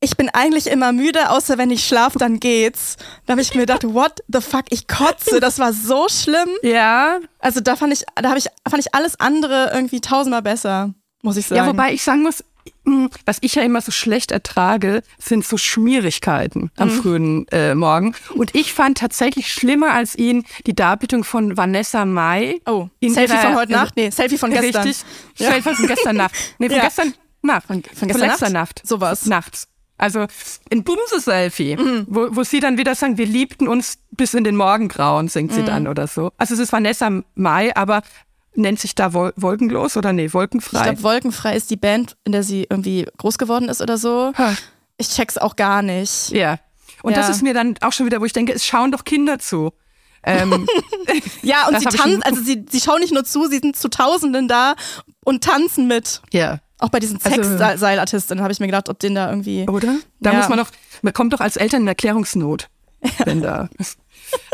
[0.00, 2.96] Ich bin eigentlich immer müde, außer wenn ich schlaf, dann geht's.
[3.26, 6.48] Da habe ich mir gedacht, what the fuck, ich kotze, das war so schlimm.
[6.62, 10.94] Ja, Also da fand ich, da habe ich, fand ich alles andere irgendwie tausendmal besser,
[11.22, 11.58] muss ich sagen.
[11.58, 12.42] Ja, wobei ich sagen muss,
[13.26, 16.92] was ich ja immer so schlecht ertrage, sind so Schmierigkeiten am Mhm.
[17.02, 18.14] frühen äh, Morgen.
[18.34, 22.60] Und ich fand tatsächlich schlimmer als ihn die Darbietung von Vanessa Mai.
[22.66, 23.94] Oh, in Selfie ihrer- von heute Nacht?
[23.96, 24.82] Nee, Selfie von gestern.
[24.86, 25.04] Richtig.
[25.36, 26.34] Selfie von gestern Nacht.
[26.58, 26.84] Nee, von Ja.
[26.84, 27.66] gestern Nacht.
[27.66, 28.76] Von- von gestern letzter Nacht?
[28.78, 28.86] Nacht.
[28.86, 29.26] Sowas.
[29.26, 29.66] Nachts.
[29.98, 30.26] Also
[30.72, 32.06] ein Bumse-Selfie, Mhm.
[32.08, 35.54] wo, wo sie dann wieder sagen, wir liebten uns bis in den Morgengrauen, singt Mhm.
[35.56, 36.30] sie dann oder so.
[36.38, 38.00] Also es ist Vanessa Mai, aber
[38.54, 40.82] nennt sich da Wol Wolkenlos oder nee, Ich Wolkenfrei?
[40.84, 44.32] glaube, Wolkenfrei ist die Band, in der sie irgendwie groß geworden ist oder so.
[44.36, 44.54] Ha.
[44.98, 46.30] Ich check's auch gar nicht.
[46.30, 46.58] Ja.
[47.02, 47.32] Und das Ja.
[47.34, 49.72] ist mir dann auch schon wieder, wo ich denke, es schauen doch Kinder zu.
[50.22, 50.66] Ähm,
[51.42, 53.76] Ja, und Das sie ich tanzen, also sie, sie schauen nicht nur zu, sie sind
[53.76, 54.74] zu Tausenden da
[55.24, 56.20] und tanzen mit.
[56.32, 56.58] ja.
[56.82, 59.68] Auch bei diesen Also- Sexseilartistinnen habe ich mir gedacht, ob den da irgendwie.
[59.68, 59.96] Oder?
[60.20, 60.38] Da Ja.
[60.38, 60.68] muss man doch,
[61.02, 62.68] man kommt doch als Eltern in Erklärungsnot.
[63.26, 63.68] Wenn da.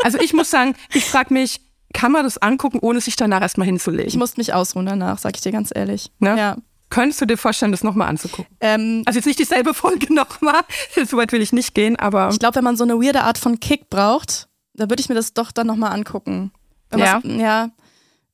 [0.03, 1.61] Also ich muss sagen, ich frage mich,
[1.97, 4.07] kann man das angucken, ohne sich danach erstmal hinzulegen?
[4.07, 6.11] Ich musste mich ausruhen danach, sag ich dir ganz ehrlich.
[6.19, 6.37] Ne?
[6.37, 6.57] Ja.
[6.89, 8.45] Könntest du dir vorstellen, das nochmal anzugucken?
[8.61, 10.61] Ähm, Also jetzt nicht dieselbe Folge nochmal,
[10.93, 13.39] so weit will ich nicht gehen, aber ich glaube, wenn man so eine weirde Art
[13.39, 16.51] von Kick braucht, da würde ich mir das doch dann nochmal angucken.
[16.95, 17.19] Ja?
[17.23, 17.71] ja.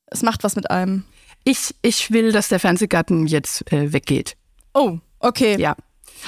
[0.07, 1.05] Es macht was mit einem.
[1.45, 4.35] ich, ich will, dass der Fernsehgarten jetzt äh, weggeht.
[4.73, 5.57] Oh, okay.
[5.57, 5.77] Ja.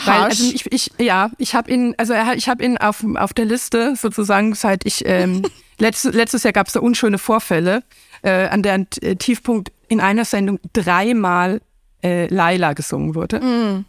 [0.06, 3.46] Weil, also ich, ich, ja, ich habe ihn, also ich habe ihn auf, auf der
[3.46, 5.44] Liste sozusagen, seit ich, ähm,
[5.80, 7.84] letztes, letztes Jahr gab es da unschöne Vorfälle,
[8.22, 11.62] äh, an deren äh, Tiefpunkt in einer Sendung dreimal
[12.04, 13.40] äh, Laila gesungen wurde.
[13.40, 13.86] Mm.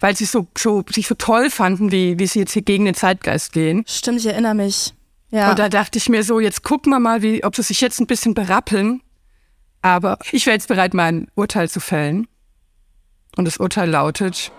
[0.00, 2.94] Weil sie so, so, sich so toll fanden, wie, wie sie jetzt hier gegen den
[2.94, 3.84] Zeitgeist gehen.
[3.86, 4.94] Stimmt, ich erinnere mich.
[5.30, 5.50] Ja.
[5.50, 8.00] Und da dachte ich mir so, jetzt gucken wir mal, wie, ob sie sich jetzt
[8.00, 9.02] ein bisschen berappeln.
[9.82, 12.26] Aber ich wäre jetzt bereit, mein Urteil zu fällen.
[13.36, 14.50] Und das Urteil lautet,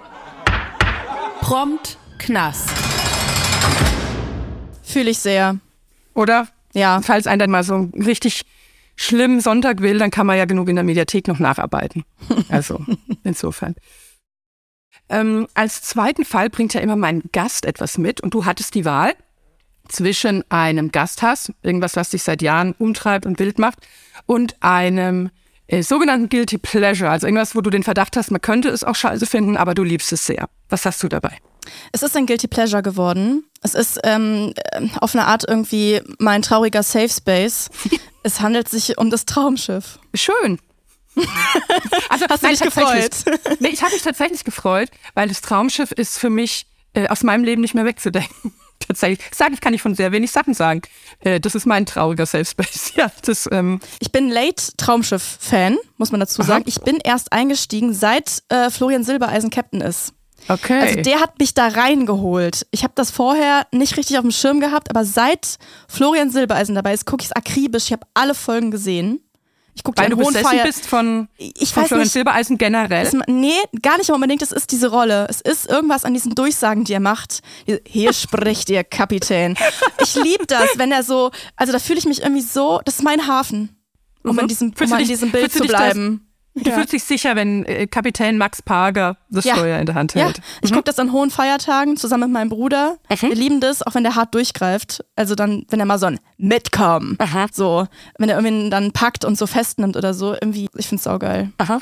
[1.42, 2.70] Prompt Knast.
[4.84, 5.58] Fühle ich sehr.
[6.14, 6.48] oder?
[6.74, 7.02] Ja.
[7.02, 8.44] Falls einer dann mal so einen richtig
[8.96, 12.04] schlimmen Sonntag will, dann kann man ja genug in der Mediathek noch nacharbeiten.
[12.50, 12.84] Also,
[13.24, 13.76] insofern.
[15.08, 18.86] Ähm, als zweiten Fall bringt ja immer mein Gast etwas mit und du hattest die
[18.86, 19.14] Wahl
[19.88, 23.88] zwischen einem Gasthass, irgendwas, was dich seit Jahren umtreibt und wild macht,
[24.26, 25.32] und einem
[25.68, 28.96] äh, sogenannten Guilty Pleasure, also irgendwas, wo du den Verdacht hast, man könnte es auch
[28.96, 30.50] scheiße finden, aber du liebst es sehr.
[30.70, 31.38] Was hast du dabei?
[31.92, 33.44] Es ist ein Guilty Pleasure geworden.
[33.62, 37.70] Es ist ähm, äh, auf eine Art irgendwie mein trauriger Safe Space.
[38.24, 40.00] es handelt sich um das Traumschiff.
[40.14, 40.60] Schön.
[42.10, 43.12] also, Hast du dich gefreut?
[43.60, 47.44] Nee, ich habe mich tatsächlich gefreut, weil das Traumschiff ist für mich äh, aus meinem
[47.44, 48.54] Leben nicht mehr wegzudenken.
[48.80, 49.20] tatsächlich.
[49.34, 50.82] Sagen kann ich von sehr wenig Sachen sagen.
[51.20, 52.94] Äh, das ist mein trauriger Safe Space.
[52.96, 56.64] Ja, das, ähm, Ich bin late Traumschiff-Fan, muss man dazu sagen.
[56.68, 60.14] Ich bin erst eingestiegen, seit äh, Florian Silbereisen Captain ist.
[60.48, 60.80] Okay.
[60.80, 62.66] Also der hat mich da reingeholt.
[62.72, 66.94] Ich habe das vorher nicht richtig auf dem Schirm gehabt, aber seit Florian Silbereisen dabei
[66.94, 67.86] ist, gucke ich es akribisch.
[67.86, 69.22] Ich habe alle Folgen gesehen.
[69.76, 70.66] Ich gucke weil du besessen Feier.
[70.66, 72.12] bist von, Ich von weiß Florian nicht.
[72.12, 73.06] Silbereisen generell.
[73.06, 74.42] Es, nee, gar nicht unbedingt.
[74.42, 75.26] Es ist diese Rolle.
[75.30, 77.40] Es ist irgendwas an diesen Durchsagen, die er macht.
[77.86, 79.56] Hier spricht ihr Kapitän.
[80.02, 83.04] Ich liebe das, wenn er so, also da fühle ich mich irgendwie so, das ist
[83.04, 83.78] mein Hafen,
[84.24, 84.40] um Mhm.
[84.40, 86.29] in diesem, um dich- diesem Bild zu das- bleiben.
[86.64, 89.56] Du fühlst dich sicher, wenn äh, Kapitän Max Parger das Ja.
[89.56, 90.42] Steuer in der Hand Ja, hält.
[90.62, 92.98] ich gucke das an hohen Feiertagen zusammen mit meinem Bruder.
[93.10, 95.04] Wir lieben das, auch wenn der hart durchgreift.
[95.16, 97.18] Also dann, wenn er mal so ein Mitkommen,
[97.52, 101.52] so, wenn er irgendwie dann packt und so festnimmt oder so, irgendwie, ich find's saugeil.
[101.58, 101.80] Aha.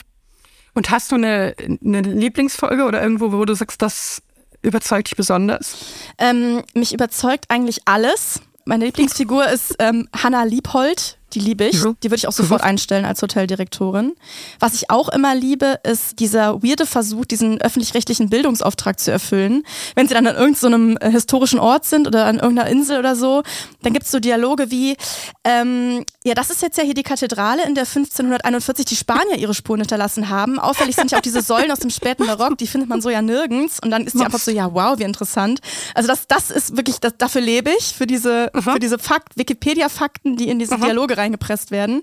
[0.74, 4.22] Und hast du eine, eine Lieblingsfolge oder irgendwo, wo du sagst, das
[4.62, 5.76] überzeugt dich besonders?
[6.20, 8.42] Ähm, mich überzeugt eigentlich alles.
[8.66, 11.84] Meine Lieblingsfigur ist ähm, Hannah Liebhold, Die liebe ich.
[11.84, 11.98] Mhm.
[12.04, 14.16] Die würde ich auch sofort einstellen als Hoteldirektorin.
[14.60, 19.64] Was ich auch immer liebe, ist dieser weirde Versuch, diesen öffentlich-rechtlichen Bildungsauftrag zu erfüllen.
[19.96, 23.44] Wenn sie dann an irgendeinem äh, historischen Ort sind oder an irgendeiner Insel oder so,
[23.82, 24.96] dann gibt's so Dialoge wie,
[25.44, 29.54] ähm, ja, das ist jetzt ja hier die Kathedrale, in der 1541 die Spanier ihre
[29.54, 30.60] Spuren hinterlassen haben.
[30.60, 33.22] Auffällig sind ja auch diese Säulen aus dem späten Barock, die findet man so ja
[33.22, 33.80] nirgends.
[33.84, 35.60] Und dann ist die einfach so, ja, wow, wie interessant.
[35.94, 40.38] Also das, das ist wirklich, das, dafür lebe ich, für diese, für diese Fakt, Wikipedia-Fakten,
[40.38, 42.02] die in diese Dialoge reingepresst werden.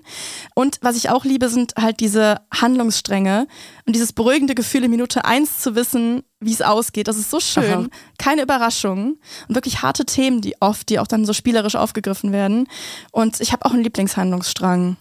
[0.53, 3.47] Und was ich auch liebe, sind halt diese Handlungsstränge
[3.85, 7.07] und dieses beruhigende Gefühl, in Minute eins zu wissen, wie es ausgeht.
[7.07, 7.63] Das ist so schön.
[7.63, 7.87] Aha.
[8.17, 12.67] Keine Überraschungen und wirklich harte Themen, die oft, die auch dann so spielerisch aufgegriffen werden.
[13.11, 14.97] Und ich habe auch einen Lieblingshandlungsstrang.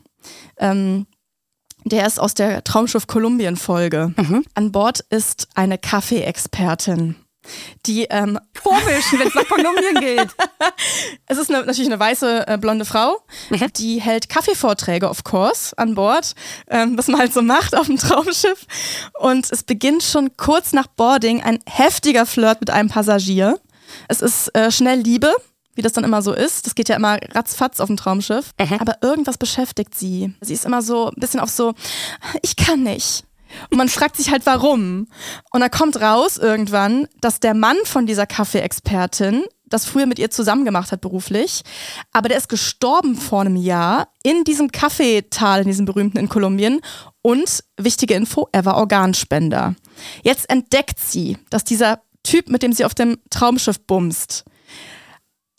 [0.57, 1.07] Ähm,
[1.85, 4.15] der ist aus der Traumschiff Kolumbien Folge.
[4.55, 7.17] An Bord ist eine Kaffeeexpertin.
[7.87, 10.29] Die ähm, Komisch, wenn es nach Kolumbien geht.
[11.27, 13.19] es ist eine, natürlich eine weiße äh, blonde Frau,
[13.77, 16.35] die hält Kaffeevorträge, of course, an Bord,
[16.69, 18.67] ähm, was man halt so macht auf dem Traumschiff.
[19.19, 23.61] Und es beginnt schon kurz nach Boarding ein heftiger Flirt mit einem Passagier.
[24.09, 25.35] Es ist äh, schnell Liebe,
[25.75, 26.67] wie das dann immer so ist.
[26.67, 28.53] Das geht ja immer ratzfatz auf dem Traumschiff.
[28.81, 30.35] Aber irgendwas beschäftigt sie.
[30.41, 31.75] Sie ist immer so ein bisschen auf so,
[32.43, 33.25] ich kann nicht.
[33.71, 35.07] Und man fragt sich halt, warum.
[35.53, 40.31] Und da kommt raus irgendwann, dass der Mann von dieser Kaffeeexpertin das früher mit ihr
[40.31, 41.63] zusammen gemacht hat beruflich,
[42.13, 46.81] aber der ist gestorben vor einem Jahr in diesem Kaffeetal, in diesem berühmten in Kolumbien.
[47.23, 49.75] Und wichtige Info, er war Organspender.
[50.23, 54.45] Jetzt entdeckt sie, dass dieser Typ, mit dem sie auf dem Traumschiff bumst,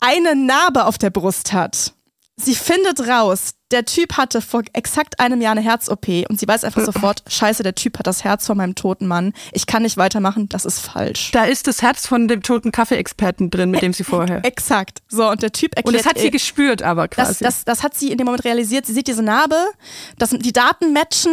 [0.00, 1.92] eine Narbe auf der Brust hat.
[2.36, 6.64] Sie findet raus, der Typ hatte vor exakt einem Jahr eine Herz-OP und sie weiß
[6.64, 9.32] einfach sofort, scheiße, der Typ hat das Herz von meinem toten Mann.
[9.52, 11.30] Ich kann nicht weitermachen, das ist falsch.
[11.32, 14.44] Da ist das Herz von dem toten Kaffeeexperten drin, mit dem sie vorher.
[14.44, 15.02] Exakt.
[15.08, 17.44] So, und der Typ erklärt Und das hat sie gespürt, aber das, quasi.
[17.44, 18.86] das, das hat sie in dem Moment realisiert.
[18.86, 19.56] Sie sieht diese Narbe,
[20.18, 21.32] das, die Daten matchen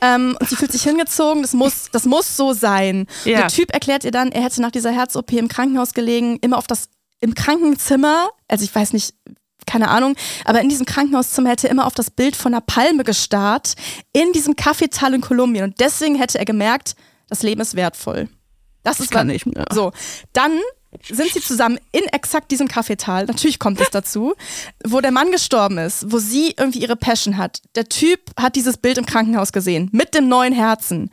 [0.00, 1.42] ähm, und sie fühlt sich hingezogen.
[1.42, 3.06] Das muss, das muss so sein.
[3.24, 3.38] Ja.
[3.38, 6.66] Der Typ erklärt ihr dann, er hätte nach dieser Herz-OP im Krankenhaus gelegen, immer auf
[6.66, 6.88] das,
[7.20, 9.14] im Krankenzimmer, also ich weiß nicht,
[9.68, 13.04] keine Ahnung, aber in diesem Krankenhauszimmer hätte er immer auf das Bild von einer Palme
[13.04, 13.74] gestarrt,
[14.12, 15.64] in diesem Kaffeetal in Kolumbien.
[15.64, 16.96] Und deswegen hätte er gemerkt,
[17.28, 18.28] das Leben ist wertvoll.
[18.82, 19.66] Das ist kann ich mir.
[19.70, 19.92] So,
[20.32, 20.58] dann
[21.06, 23.26] sind sie zusammen in exakt diesem Kaffeetal.
[23.26, 24.34] Natürlich kommt es dazu,
[24.84, 27.60] wo der Mann gestorben ist, wo sie irgendwie ihre Passion hat.
[27.74, 31.10] Der Typ hat dieses Bild im Krankenhaus gesehen mit dem neuen Herzen.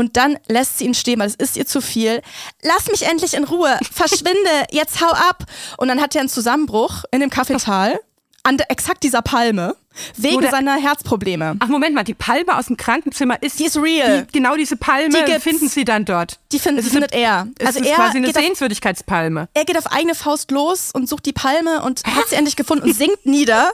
[0.00, 2.22] Und dann lässt sie ihn stehen, weil es ist ihr zu viel.
[2.62, 3.78] Lass mich endlich in Ruhe.
[3.92, 4.64] Verschwinde.
[4.70, 5.44] Jetzt hau ab.
[5.76, 8.00] Und dann hat er einen Zusammenbruch in dem Kaffeetal
[8.42, 9.76] an exakt dieser Palme
[10.16, 11.56] wegen der- seiner Herzprobleme.
[11.58, 13.58] Ach, Moment mal, die Palme aus dem Krankenzimmer ist.
[13.58, 14.26] Die ist real.
[14.26, 16.38] Die, genau diese Palme Die finden sie dann dort.
[16.52, 17.48] Die, find, Es die ist eine- findet er.
[17.58, 19.48] Es Also ist er quasi eine geht auf Sehenswürdigkeitspalme.
[19.52, 22.84] er geht auf eigene Faust los und sucht die Palme und hat sie endlich gefunden
[22.84, 23.72] und sinkt nieder.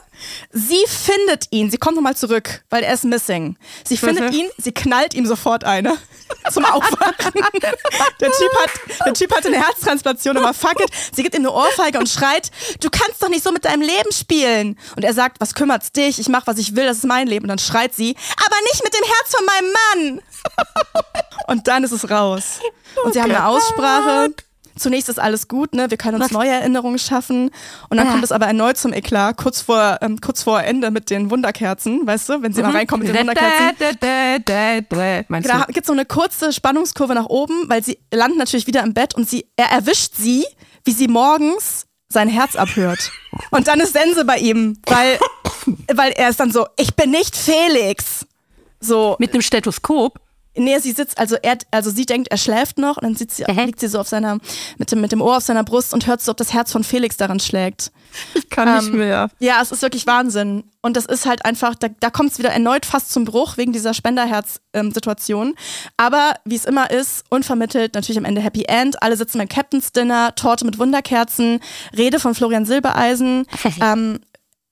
[0.51, 1.69] Sie findet ihn.
[1.69, 3.55] Sie kommt nochmal zurück, weil er ist missing.
[3.85, 5.97] Sie findet ihn, sie knallt ihm sofort eine
[6.51, 7.31] zum Aufwachen.
[8.19, 8.71] Der Typ hat,
[9.05, 10.89] der Typ hatte eine Herztransplantation, aber fuck it.
[11.15, 12.51] Sie gibt ihm eine Ohrfeige und schreit,
[12.81, 14.77] du kannst doch nicht so mit deinem Leben spielen.
[14.95, 16.06] Und er sagt, was kümmert's dich?
[16.07, 17.45] Ich mach, was ich will, das ist mein Leben.
[17.45, 18.15] Und dann schreit sie,
[18.45, 19.73] aber nicht mit dem Herz von meinem
[20.15, 20.21] Mann.
[21.47, 22.59] Und dann ist es raus.
[23.03, 24.33] Und sie haben eine Aussprache.
[24.77, 25.89] Zunächst ist alles gut, ne?
[25.89, 27.49] Wir können uns neue Erinnerungen schaffen.
[27.89, 31.09] Und dann kommt es aber erneut zum Eklat, kurz vor, ähm, kurz vor Ende mit
[31.09, 33.75] den Wunderkerzen, weißt du, wenn sie mal reinkommen mit den Wunderkerzen.
[33.79, 33.85] Da.
[35.29, 35.65] Meinst du?
[35.73, 39.15] gibt es so eine kurze Spannungskurve nach oben, weil sie landet natürlich wieder im Bett
[39.15, 40.45] und sie, er erwischt sie,
[40.85, 43.11] wie sie morgens sein Herz abhört.
[43.51, 45.19] Und dann ist Sense bei ihm, weil,
[45.93, 48.25] weil er ist dann so, ich bin nicht Felix.
[48.79, 50.19] So, Mit einem Stethoskop?
[50.57, 53.43] Nee, sie sitzt, also er, also sie denkt, er schläft noch und dann sitzt sie,
[53.43, 54.37] liegt sie so auf seiner,
[54.77, 56.83] mit dem, mit dem Ohr auf seiner Brust und hört so, ob das Herz von
[56.83, 57.91] Felix daran schlägt.
[58.33, 59.29] Ich kann nicht Ähm, mehr.
[59.39, 60.63] Ja, es ist wirklich Wahnsinn.
[60.81, 63.73] Und das ist halt einfach, da, da kommt es wieder erneut fast zum Bruch wegen
[63.73, 65.55] dieser Spenderherz-Situation.
[65.97, 69.01] Aber wie es immer ist, unvermittelt, natürlich am Ende Happy End.
[69.03, 71.59] Alle sitzen beim Captain's Dinner, Torte mit Wunderkerzen,
[71.95, 73.45] Rede von Florian Silbereisen.
[73.81, 74.19] ähm,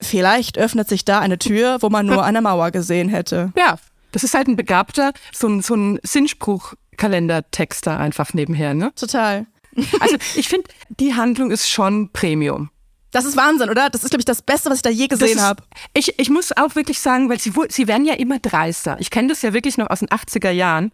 [0.01, 3.51] vielleicht öffnet sich da eine Tür, wo man nur eine Mauer gesehen hätte.
[3.57, 3.77] Ja,
[4.15, 8.93] das ist halt ein begabter, so ein, so ein Sinnspruch-Kalendertexter einfach nebenher, ne?
[8.95, 9.45] Total.
[9.99, 12.69] Also ich finde, die Handlung ist schon Premium.
[13.11, 13.89] Das ist Wahnsinn, oder?
[13.89, 15.63] Das ist, glaube ich, das Beste, was ich da je gesehen habe.
[15.93, 18.95] Ich, ich muss auch wirklich sagen, weil sie, sie werden ja immer dreister.
[19.01, 20.93] Ich kenne das ja wirklich noch aus den 80er Jahren.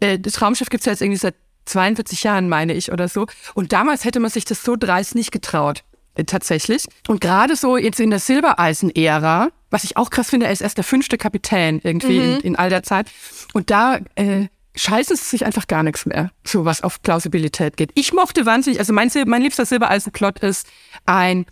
[0.00, 1.34] Äh, Das Raumschiff gibt's ja jetzt irgendwie seit
[1.66, 3.26] 42 Jahren, meine ich, oder so.
[3.52, 5.84] Und damals hätte man sich das so dreist nicht getraut.
[6.26, 6.86] Tatsächlich.
[7.08, 10.76] Und gerade so jetzt in der Silbereisen-Ära, was ich auch krass finde, er ist erst
[10.76, 13.10] der fünfte Kapitän irgendwie in, in all der Zeit.
[13.52, 14.46] Und da äh,
[14.76, 17.90] scheißen sie sich einfach gar nichts mehr, so was auf Plausibilität geht.
[17.94, 20.66] Ich mochte wahnsinnig, also mein, Sil- mein liebster Silbereisen-Plot ist
[21.06, 21.46] ein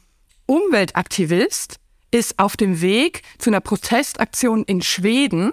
[0.46, 1.76] Umweltaktivist
[2.10, 5.52] ist auf dem Weg zu einer Protestaktion in Schweden,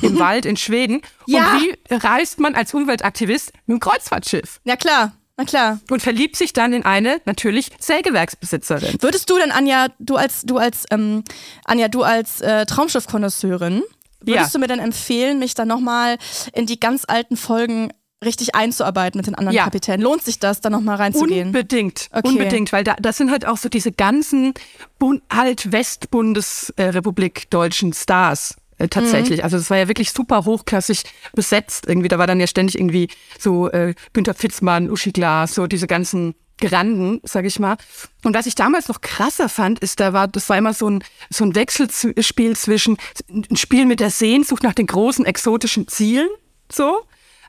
[0.00, 1.02] im Wald in Schweden.
[1.26, 1.52] Ja.
[1.54, 4.60] Und wie reist man als Umweltaktivist mit dem Kreuzfahrtschiff?
[4.64, 5.12] Ja, klar.
[5.38, 5.78] Na klar.
[5.88, 8.96] Und verliebt sich dann in eine, natürlich, Sägewerksbesitzerin.
[9.00, 11.22] Würdest du denn, Anja, du als, du als, ähm,
[11.64, 13.82] Anja, du als äh, Traumschiff-Konnoisseurin,
[14.20, 14.50] würdest Ja.
[14.52, 16.18] du mir dann empfehlen, mich dann nochmal
[16.52, 17.92] in die ganz alten Folgen
[18.24, 19.62] richtig einzuarbeiten mit den anderen Ja.
[19.62, 20.00] Kapitänen?
[20.02, 21.46] Lohnt sich das, da nochmal reinzugehen?
[21.48, 22.26] Unbedingt, Okay.
[22.26, 24.54] unbedingt, weil da, das sind halt auch so diese ganzen
[24.98, 28.56] Bund, halt Westbundesrepublik deutschen Stars.
[28.78, 29.42] Äh, tatsächlich.
[29.44, 31.02] Also es war ja wirklich super hochklassig
[31.34, 32.08] besetzt irgendwie.
[32.08, 36.34] Da war dann ja ständig irgendwie so äh, Günther Fitzmann, Uschi Glas, so diese ganzen
[36.60, 37.76] Granden, sag ich mal.
[38.24, 41.04] Und was ich damals noch krasser fand, ist, da war, das war immer so ein,
[41.30, 42.96] so ein Wechselspiel zwischen
[43.30, 46.28] ein Spiel mit der Sehnsucht nach den großen exotischen Zielen,
[46.70, 47.02] so,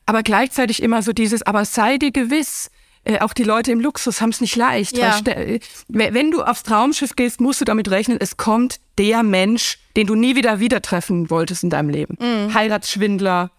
[0.06, 2.70] aber gleichzeitig immer so dieses, aber sei dir gewiss,
[3.06, 4.98] äh, auch die Leute im Luxus haben es nicht leicht.
[4.98, 5.20] Ja.
[5.26, 9.80] Weil äh, wenn du aufs Traumschiff gehst, musst du damit rechnen, es kommt der Mensch,
[9.96, 12.18] den du nie wieder wieder treffen wolltest in deinem Leben.
[12.20, 12.54] Mhm.
[12.54, 13.52] Heiratsschwindler,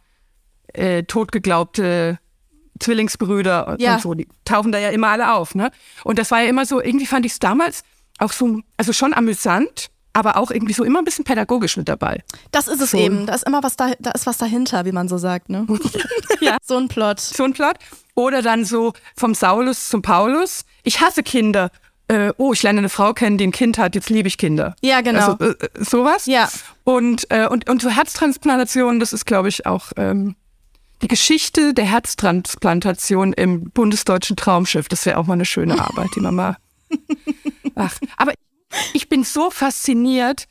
[0.72, 2.18] äh, totgeglaubte
[2.78, 3.94] Zwillingsbrüder Ja.
[3.94, 5.54] und so, die tauchen da ja immer alle auf.
[5.54, 5.70] Ne?
[6.04, 7.82] Und das war ja immer so, irgendwie fand ich es damals
[8.18, 12.22] auch so, also schon amüsant, aber auch irgendwie so immer ein bisschen pädagogisch mit dabei.
[12.50, 12.98] Das ist es So.
[12.98, 13.26] eben.
[13.26, 15.66] Da ist immer was da, da ist was dahinter, wie man so sagt, ne?
[16.40, 16.56] Ja.
[16.64, 17.20] So ein Plot.
[17.20, 17.76] so ein Plot.
[18.14, 20.64] Oder dann so vom Saulus zum Paulus.
[20.82, 21.70] Ich hasse Kinder.
[22.08, 24.74] Äh, oh, ich lerne eine Frau kennen, die ein Kind hat, jetzt liebe ich Kinder.
[24.80, 25.36] Ja, genau.
[25.38, 26.26] Also, äh, äh, sowas.
[26.26, 26.48] Ja.
[26.82, 30.34] Und, äh, und, und so Herztransplantation, das ist, glaube ich, auch ähm,
[31.02, 34.88] die Geschichte der Herztransplantation im bundesdeutschen Traumschiff.
[34.88, 36.56] Das wäre auch mal eine schöne Arbeit, die man mal.
[37.76, 38.32] Ach, aber
[38.92, 40.46] ich bin so fasziniert,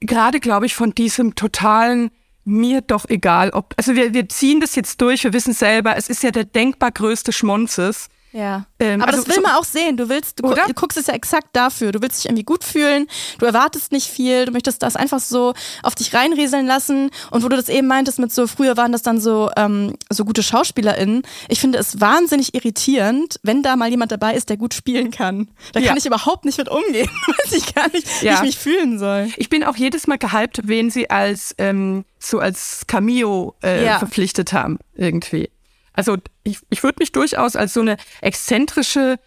[0.00, 2.10] gerade glaube ich, von diesem totalen
[2.44, 6.08] mir doch egal, ob, also wir, wir ziehen das jetzt durch, wir wissen selber, es
[6.08, 8.08] ist ja der denkbar größte Schmonzes.
[8.36, 8.66] Ja.
[8.78, 9.96] Ähm, Aber also das will so- man auch sehen.
[9.96, 11.90] Du willst, du, du guckst es ja exakt dafür.
[11.92, 13.06] Du willst dich irgendwie gut fühlen.
[13.38, 14.44] Du erwartest nicht viel.
[14.44, 17.10] Du möchtest das einfach so auf dich reinrieseln lassen.
[17.30, 20.26] Und wo du das eben meintest mit so, früher waren das dann so, ähm, so
[20.26, 21.22] gute SchauspielerInnen.
[21.48, 25.48] Ich finde es wahnsinnig irritierend, wenn da mal jemand dabei ist, der gut spielen kann.
[25.72, 25.88] Da Ja.
[25.88, 27.08] kann ich überhaupt nicht mit umgehen.
[27.44, 28.34] Weiß ich gar nicht, wie Ja.
[28.34, 29.30] ich mich fühlen soll.
[29.38, 33.98] Ich bin auch jedes Mal gehypt, wen sie als ähm, so als Cameo äh, Ja.
[33.98, 35.48] verpflichtet haben irgendwie.
[35.96, 39.18] Also ich, ich würde mich durchaus als so eine exzentrische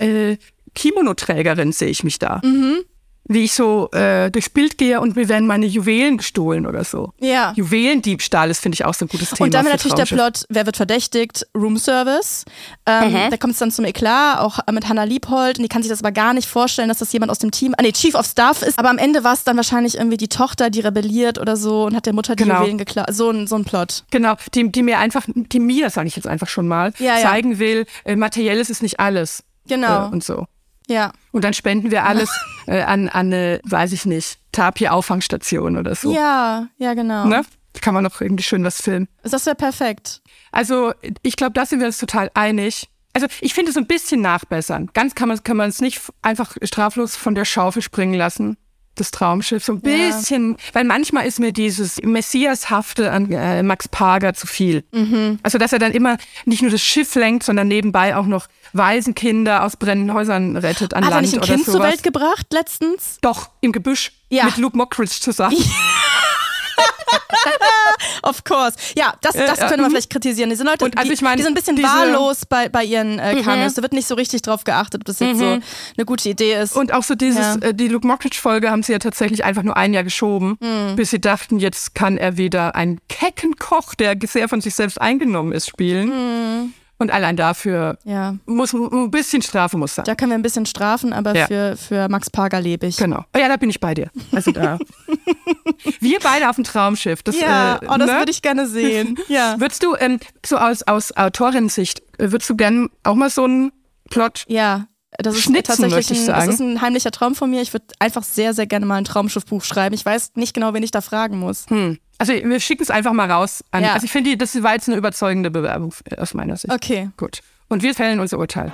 [0.00, 0.36] äh,
[0.74, 2.40] Kimono-Trägerin sehe ich mich da.
[2.44, 2.84] Mhm.
[3.30, 7.12] Wie ich so äh, durchs Bild gehe und mir werden meine Juwelen gestohlen oder so.
[7.20, 7.52] Ja.
[7.56, 9.44] Juwelendiebstahl ist, finde ich, auch so ein gutes Thema.
[9.46, 10.06] Und dann für natürlich der.
[10.06, 11.46] Plot, wer wird verdächtigt?
[11.54, 12.44] Room Service.
[12.86, 15.58] Ähm, Da kommt es dann zum Eklat, auch mit Hannah Liebhold.
[15.58, 17.74] Und die kann sich das aber gar nicht vorstellen, dass das jemand aus dem Team,
[17.76, 18.78] ah nee, Chief of Staff ist.
[18.78, 21.94] Aber am Ende war es dann wahrscheinlich irgendwie die Tochter, die rebelliert oder so und
[21.94, 22.60] hat der Mutter die Genau.
[22.60, 23.08] Juwelen geklaut.
[23.10, 24.04] So ein, so ein Plot.
[24.10, 27.22] Genau, die, die mir einfach, die mir, sage ich jetzt einfach schon mal, Ja, ja.
[27.22, 29.42] zeigen will, äh, materielles ist nicht alles.
[29.66, 30.06] Genau.
[30.06, 30.46] Äh, und so.
[30.88, 31.12] Ja.
[31.32, 32.30] Und dann spenden wir alles
[32.66, 36.12] äh, an, an eine, weiß ich nicht, Tapir-Auffangstation oder so.
[36.14, 37.26] Ja, ja, genau.
[37.26, 37.42] Ne?
[37.74, 39.08] Da kann man noch irgendwie schön was filmen.
[39.22, 40.22] Das wäre perfekt.
[40.50, 42.88] Also ich glaube, da sind wir uns total einig.
[43.12, 44.90] Also ich finde so ein bisschen nachbessern.
[44.94, 48.56] Ganz kann man kann man es nicht einfach straflos von der Schaufel springen lassen.
[48.98, 49.90] Das Traumschiff so ein Ja.
[50.08, 54.84] bisschen, weil manchmal ist mir dieses Messiashafte an äh, Max Pager zu viel.
[54.92, 55.38] Mhm.
[55.42, 59.64] Also dass er dann immer nicht nur das Schiff lenkt, sondern nebenbei auch noch Waisenkinder
[59.64, 61.92] aus brennenden Häusern rettet an Hat er Land nicht ein Kind zur sowas.
[61.92, 63.18] Welt gebracht letztens?
[63.22, 64.44] Doch, im Gebüsch Ja.
[64.46, 65.56] mit Luke Mockridge zusammen.
[68.22, 68.76] Of course.
[68.96, 69.90] Ja, das, das können wir mhm.
[69.90, 70.50] vielleicht kritisieren.
[70.50, 72.84] Diese Leute, Und also die, ich meine, die sind ein bisschen diese- wahllos bei, bei
[72.84, 73.74] ihren äh, Cameos.
[73.74, 76.76] Da wird nicht so richtig drauf geachtet, ob das jetzt so eine gute Idee ist.
[76.76, 77.68] Und auch so dieses, Ja.
[77.68, 80.96] äh, die Luke Mockridge-Folge haben sie ja tatsächlich einfach nur ein Jahr geschoben, Hm.
[80.96, 85.00] bis sie dachten, jetzt kann er wieder einen kecken Koch, der sehr von sich selbst
[85.00, 86.74] eingenommen ist, spielen.
[87.00, 88.34] Und allein dafür ja.
[88.44, 90.04] muss ein bisschen Strafe muss sein.
[90.04, 91.46] Da können wir ein bisschen strafen, aber Ja.
[91.46, 92.96] für, für Max Pager lebe ich.
[92.96, 93.24] Genau.
[93.34, 94.10] Oh ja, da bin ich bei dir.
[94.32, 94.78] Also da.
[96.00, 97.22] Wir beide auf dem Traumschiff.
[97.22, 98.18] Das, Ja, äh, oh, das ne?
[98.18, 99.16] würde ich gerne sehen.
[99.28, 99.54] ja.
[99.58, 103.72] Würdest du, ähm, so aus, aus Autorinnensicht, äh, würdest du gern auch mal so einen
[104.10, 104.88] Plot Ja.
[105.16, 107.62] Das ist Schnitzen, tatsächlich ein, das ist ein heimlicher Traum von mir.
[107.62, 109.94] Ich würde einfach sehr, sehr gerne mal ein Traumschiffbuch schreiben.
[109.94, 111.64] Ich weiß nicht genau, wen ich da fragen muss.
[111.68, 111.98] Hm.
[112.18, 113.62] Also wir schicken es einfach mal raus.
[113.70, 113.92] An, Ja.
[113.94, 116.72] Also ich finde, das war jetzt eine überzeugende Bewerbung äh, aus meiner Sicht.
[116.72, 117.10] Okay.
[117.16, 117.40] Gut.
[117.68, 118.72] Und wir fällen unser Urteil.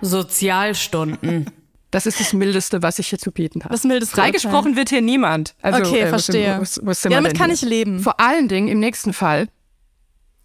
[0.00, 1.50] Sozialstunden.
[1.90, 3.74] Das ist das Mildeste, was ich hier zu bieten habe.
[3.74, 5.56] Das mildeste Freigesprochen wird hier niemand.
[5.60, 6.58] Also, Okay, äh, verstehe.
[6.60, 7.54] Wo, wo sind Ja, damit kann hier?
[7.54, 7.98] ich leben.
[7.98, 9.48] Vor allen Dingen im nächsten Fall,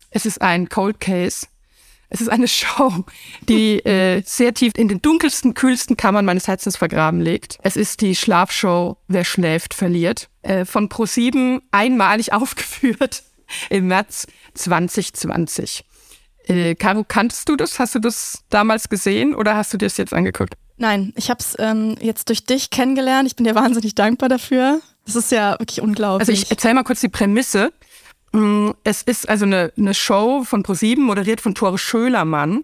[0.10, 1.46] es ist ein Cold Case.
[2.10, 3.06] Es ist eine Show,
[3.48, 7.58] die äh, sehr tief in den dunkelsten, kühlsten Kammern meines Herzens vergraben liegt.
[7.64, 10.30] Es ist die Schlafshow Wer schläft, verliert.
[10.41, 13.24] Äh, von Pro7 einmalig aufgeführt
[13.70, 15.84] im März 2020.
[16.47, 17.80] Äh, Caro, kanntest du das?
[17.80, 20.56] Hast du das damals gesehen oder hast du dir das jetzt angeguckt?
[20.78, 23.28] Nein, ich habe es ähm, jetzt durch dich kennengelernt.
[23.28, 24.82] Ich bin dir wahnsinnig dankbar dafür.
[25.06, 26.28] Das ist ja wirklich unglaublich.
[26.28, 27.72] Also ich erzähle mal kurz die Prämisse.
[28.36, 32.64] Mm, Es ist also eine, eine Show von ProSieben, moderiert von Tore Schölermann.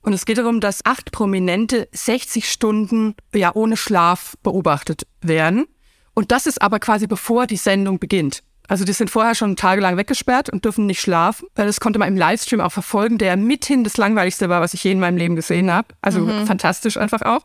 [0.00, 5.66] Und es geht darum, dass acht Prominente 60 Stunden ja ohne Schlaf beobachtet werden.
[6.14, 8.42] Und das ist aber quasi bevor die Sendung beginnt.
[8.68, 11.48] Also die sind vorher schon tagelang weggesperrt und dürfen nicht schlafen.
[11.54, 14.92] Das konnte man im Livestream auch verfolgen, der mithin das langweiligste war, was ich je
[14.92, 15.88] in meinem Leben gesehen habe.
[16.02, 17.40] Also fantastisch einfach auch.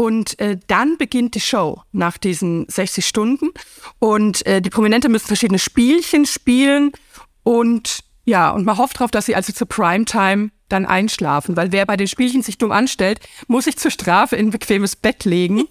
[0.00, 3.50] Und äh, dann beginnt die Show nach diesen 60 Stunden.
[3.98, 6.92] Und äh, die Prominente müssen verschiedene Spielchen spielen.
[7.42, 11.56] Und ja, und man hofft darauf, dass sie also zur Primetime dann einschlafen.
[11.56, 13.18] Weil wer bei den Spielchen sich dumm anstellt,
[13.48, 15.64] muss sich zur Strafe in ein bequemes Bett legen.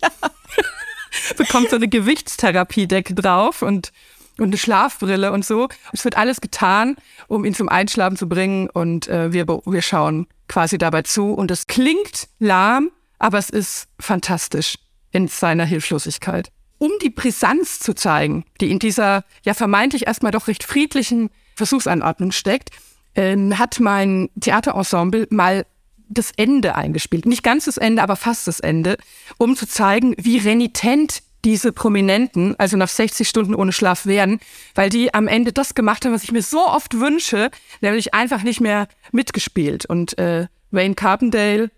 [1.37, 3.93] Bekommt so eine Gewichtstherapiedecke drauf und,
[4.39, 5.69] und eine Schlafbrille und so.
[5.93, 6.97] Es wird alles getan,
[7.29, 8.69] um ihn zum Einschlafen zu bringen.
[8.69, 11.31] Und äh, wir, wir schauen quasi dabei zu.
[11.31, 14.75] Und es klingt lahm, aber es ist fantastisch
[15.11, 16.51] in seiner Hilflosigkeit.
[16.77, 22.31] Um die Brisanz zu zeigen, die in dieser ja vermeintlich erstmal doch recht friedlichen Versuchsanordnung
[22.31, 22.69] steckt,
[23.15, 25.65] ähm, hat mein Theaterensemble mal
[26.07, 27.25] das Ende eingespielt.
[27.25, 28.97] Nicht ganz das Ende, aber fast das Ende,
[29.37, 34.39] um zu zeigen, wie renitent diese Prominenten, also nach 60 Stunden ohne Schlaf werden,
[34.75, 37.51] weil die am Ende das gemacht haben, was ich mir so oft wünsche,
[37.81, 39.85] nämlich einfach nicht mehr mitgespielt.
[39.85, 41.71] Und äh, Wayne Carpendale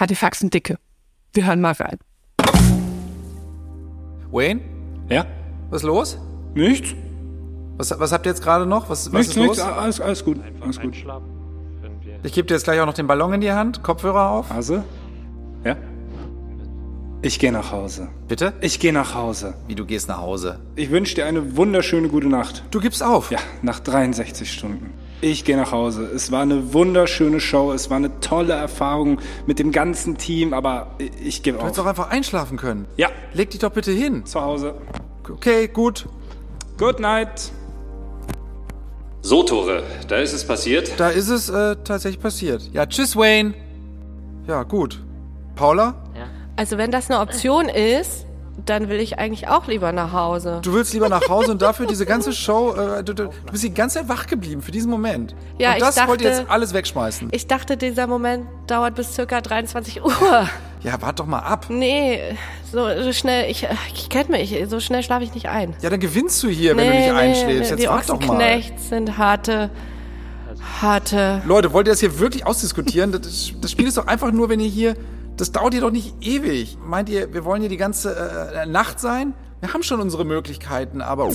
[0.00, 0.78] hat die Faxen dicke.
[1.34, 1.98] Wir hören mal rein.
[4.32, 4.60] Wayne,
[5.08, 5.26] Ja?
[5.70, 6.18] was ist los?
[6.54, 6.94] Nichts?
[7.76, 8.88] Was, was habt ihr jetzt gerade noch?
[8.90, 9.46] Was, was Nichts, ist los?
[9.58, 9.62] nichts.
[9.62, 10.40] Alles, alles gut.
[10.60, 10.94] Alles gut.
[12.22, 14.50] Ich gebe dir jetzt gleich auch noch den Ballon in die Hand, Kopfhörer auf.
[14.50, 14.84] Hase?
[15.64, 15.76] Ja?
[17.22, 18.08] Ich gehe nach Hause.
[18.28, 18.54] Bitte?
[18.60, 19.54] Ich gehe nach Hause.
[19.66, 20.58] Wie, du gehst nach Hause?
[20.76, 22.64] Ich wünsche dir eine wunderschöne gute Nacht.
[22.70, 23.30] Du gibst auf?
[23.30, 24.92] Ja, nach 63 Stunden.
[25.22, 26.04] Ich gehe nach Hause.
[26.14, 27.72] Es war eine wunderschöne Show.
[27.72, 31.78] Es war eine tolle Erfahrung mit dem ganzen Team, aber ich, ich gebe Du hättest
[31.78, 31.84] auf.
[31.84, 32.86] doch einfach einschlafen können.
[32.96, 34.24] Ja, Leg dich doch bitte hin.
[34.24, 34.74] zu Hause.
[35.30, 36.06] Okay, gut.
[36.78, 37.52] Good night.
[39.22, 40.92] So, Tore, da ist es passiert.
[40.98, 42.70] Da ist es äh, tatsächlich passiert.
[42.72, 43.52] Ja, tschüss, Wayne.
[44.46, 45.02] Ja, gut.
[45.54, 45.94] Paula,
[46.56, 48.24] Also wenn das eine Option ist,
[48.66, 50.60] dann will ich eigentlich auch lieber nach Hause.
[50.62, 53.62] du willst lieber nach Hause und dafür diese ganze Show, äh, du, du, du bist
[53.64, 55.34] die ganze Zeit wach geblieben für diesen Moment.
[55.58, 57.28] Ja, und ich das wollt ihr dachte- jetzt alles wegschmeißen.
[57.32, 60.12] Ich dachte, dieser Moment dauert bis circa 23 Uhr.
[60.82, 61.66] Ja, wart doch mal ab.
[61.68, 62.20] Nee,
[62.72, 65.74] so, so schnell, ich, ich kenn mich, so schnell schlafe ich nicht ein.
[65.82, 67.70] Ja, dann gewinnst du hier, wenn du nicht einschläfst.
[67.70, 68.24] Jetzt die wart doch mal.
[68.30, 69.70] Ochsenknechts sind harte,
[70.80, 71.42] harte.
[71.46, 73.12] Leute, wollt ihr das hier wirklich ausdiskutieren?
[73.12, 74.94] Das, das Spiel ist doch einfach nur, wenn ihr hier.
[75.40, 76.76] Das dauert hier doch nicht ewig.
[76.84, 78.14] Meint ihr, wir wollen hier die ganze
[78.54, 79.32] äh, Nacht sein?
[79.60, 81.32] Wir haben schon unsere Möglichkeiten, aber.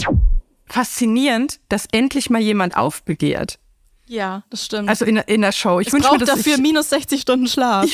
[0.68, 3.58] Faszinierend, dass endlich mal jemand aufbegehrt.
[4.06, 4.90] ja, das stimmt.
[4.90, 5.80] Also in, in der Show.
[5.80, 7.88] Ich ich wünsche mir brauche das dafür ich, minus 60 Stunden Schlaf.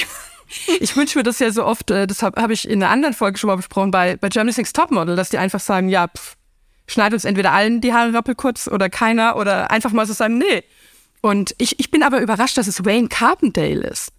[0.81, 3.13] Ich wünsche mir das ja so oft, äh, das habe hab ich in einer anderen
[3.13, 6.35] Folge schon mal besprochen, bei, bei Germany's Next Topmodel, dass die einfach sagen, ja, pff,
[6.87, 10.65] schneid uns entweder allen die Haare rappelkurz oder keiner oder einfach mal so sagen, nee.
[11.21, 14.11] Und ich, ich bin aber überrascht, dass es Wayne Carpendale ist.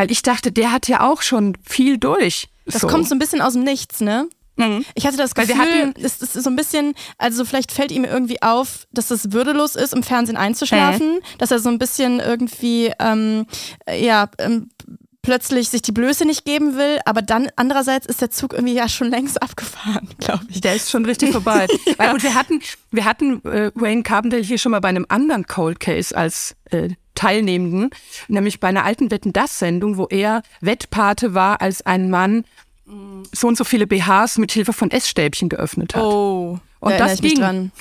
[0.00, 2.48] Weil ich dachte, der hat ja auch schon viel durch.
[2.64, 2.86] Das so.
[2.86, 4.30] kommt so ein bisschen aus dem Nichts, ne?
[4.56, 4.82] Mhm.
[4.94, 8.40] Ich hatte das Gefühl, hatten- es ist so ein bisschen, also vielleicht fällt ihm irgendwie
[8.40, 13.44] auf, dass es würdelos ist, im Fernsehen einzuschlafen, dass er so ein bisschen irgendwie, ähm,
[13.84, 14.70] äh, ja, ähm,
[15.20, 18.88] plötzlich sich die Blöße nicht geben will, aber dann andererseits ist der Zug irgendwie ja
[18.88, 20.62] schon längst abgefahren, glaube ich.
[20.62, 21.66] Der ist schon richtig vorbei.
[21.98, 25.46] Weil, und wir hatten, wir hatten äh, Wayne Carpendale hier schon mal bei einem anderen
[25.46, 26.88] Cold Case als äh,
[27.20, 27.90] Teilnehmenden,
[28.28, 32.44] nämlich bei einer alten Wetten das Sendung, wo er Wettpate war, als ein Mann
[32.86, 36.02] mh, so und so viele BHs mit Hilfe von Essstäbchen geöffnet hat.
[36.02, 37.34] Oh, Und da das ging.
[37.34, 37.72] dran.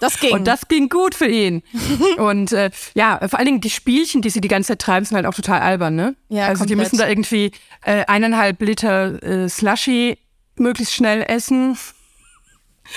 [0.00, 0.32] Das ging.
[0.32, 1.62] Und das ging gut für ihn.
[2.18, 5.16] und äh, ja, vor allen Dingen die Spielchen, die sie die ganze Zeit treiben, sind
[5.16, 6.14] halt auch total albern, ne?
[6.28, 6.92] Ja, also die komplett.
[6.92, 7.52] müssen da irgendwie
[7.84, 10.18] äh, eineinhalb Liter äh, Slushy
[10.56, 11.78] möglichst schnell essen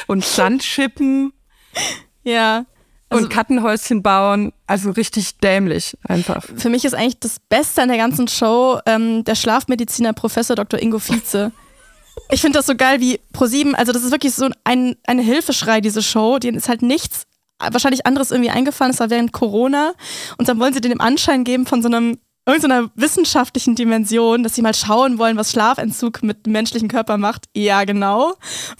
[0.07, 1.31] und Sand schippen
[2.23, 2.65] ja.
[3.09, 4.51] Also und Kartenhäuschen bauen.
[4.65, 6.43] Also richtig dämlich einfach.
[6.55, 10.81] Für mich ist eigentlich das Beste an der ganzen Show ähm, der Schlafmediziner Professor Dr.
[10.81, 11.51] Ingo Vize.
[12.31, 13.75] Ich finde das so geil wie ProSieben.
[13.75, 16.39] Also das ist wirklich so ein, ein Hilfeschrei, diese Show.
[16.39, 17.23] Denen ist halt nichts,
[17.59, 18.91] wahrscheinlich anderes irgendwie eingefallen.
[18.91, 19.93] Es war während Corona.
[20.37, 22.17] Und dann wollen sie den Anschein geben von so einem
[22.47, 27.45] irgendeiner wissenschaftlichen Dimension, dass sie mal schauen wollen, was Schlafentzug mit dem menschlichen Körper macht.
[27.53, 28.35] Ja, genau.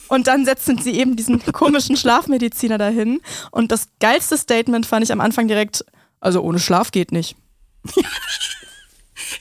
[0.07, 3.21] Und dann setzen sie eben diesen komischen Schlafmediziner dahin.
[3.51, 5.85] Und das geilste Statement fand ich am Anfang direkt,
[6.21, 7.35] also ohne Schlaf geht nicht.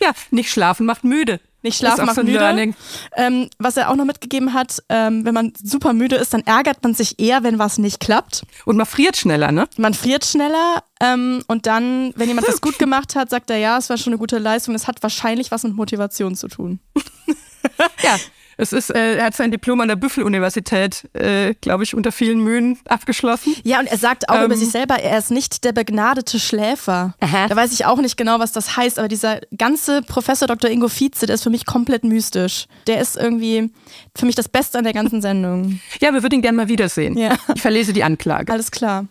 [0.01, 1.41] Ja, nicht schlafen macht müde.
[1.67, 2.75] Nicht schlafen auch macht so müde.
[3.17, 6.81] Ähm, was er auch noch mitgegeben hat, ähm, wenn man super müde ist, dann ärgert
[6.85, 8.45] man sich eher, wenn was nicht klappt.
[8.67, 9.69] Und man friert schneller, ne?
[9.77, 13.79] Man friert schneller ähm, und dann, wenn jemand was gut gemacht hat, sagt er, ja,
[13.79, 14.77] es war schon eine gute Leistung.
[14.77, 16.79] Es hat wahrscheinlich was mit Motivation zu tun.
[18.05, 18.17] ja,
[18.59, 22.41] es ist, äh, er hat sein Diplom an der Büffel-Universität, äh, glaube ich, unter vielen
[22.41, 23.55] Mühen abgeschlossen.
[23.65, 24.45] Ja, und er sagt auch Ähm.
[24.47, 27.15] über sich selber, er ist nicht der begnadete Schläfer.
[27.21, 27.49] Aha.
[27.49, 30.71] Da weiß ich auch nicht genau, was das heißt, aber dieser ganze Professor Dr.
[30.71, 32.67] Ingo Vize, der ist für mich komplett mystisch.
[32.87, 33.71] Der ist irgendwie
[34.17, 35.81] für mich das Beste an der ganzen Sendung.
[36.01, 37.17] Ja, wir würden ihn gerne mal wiedersehen.
[37.17, 37.37] Ja.
[37.55, 38.53] Ich verlese die Anklage.
[38.53, 39.07] Alles klar.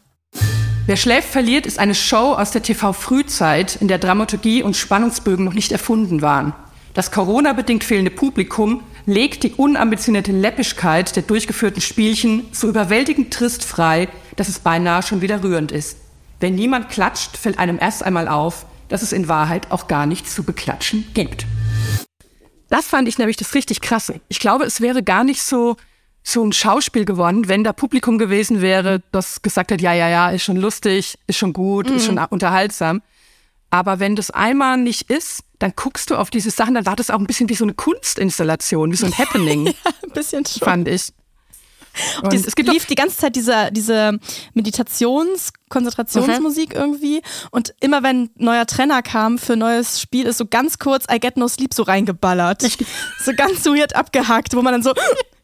[0.86, 5.54] Wer schläft, verliert ist eine Show aus der TV-Frühzeit, in der Dramaturgie und Spannungsbögen noch
[5.54, 6.54] nicht erfunden waren.
[6.93, 14.08] Das Corona-bedingt fehlende Publikum legt die unambitionierte Läppischkeit der durchgeführten Spielchen so überwältigend trist frei,
[14.36, 15.97] dass es beinahe schon wieder rührend ist.
[16.39, 20.36] Wenn niemand klatscht, fällt einem erst einmal auf, dass es in Wahrheit auch gar nichts
[20.36, 21.45] zu beklatschen gibt.
[22.70, 24.20] Das fand ich nämlich das richtig krasse.
[24.28, 25.78] Ich glaube, es wäre gar nicht so,
[26.24, 30.30] so ein Schauspiel geworden, wenn da Publikum gewesen wäre, das gesagt hat, ja, ja, ja,
[30.32, 33.01] ist schon lustig, ist schon gut, ist schon unterhaltsam.
[33.70, 37.10] Aber wenn das einmal nicht ist, dann guckst du auf diese Sachen, dann war das
[37.10, 40.60] auch ein bisschen wie so eine Kunstinstallation, wie so ein Happening, Ein bisschen schon.
[40.66, 41.12] fand ich.
[42.22, 44.20] Und Dies, es gibt lief die ganze Zeit diese, diese
[44.53, 47.22] Meditations-, Konzentrationsmusik irgendwie.
[47.51, 51.06] Und immer wenn ein neuer Trainer kam für ein neues Spiel, ist so ganz kurz
[51.10, 52.62] I Get No Sleep so reingeballert.
[53.24, 54.93] so ganz weird abgehackt, wo man dann so,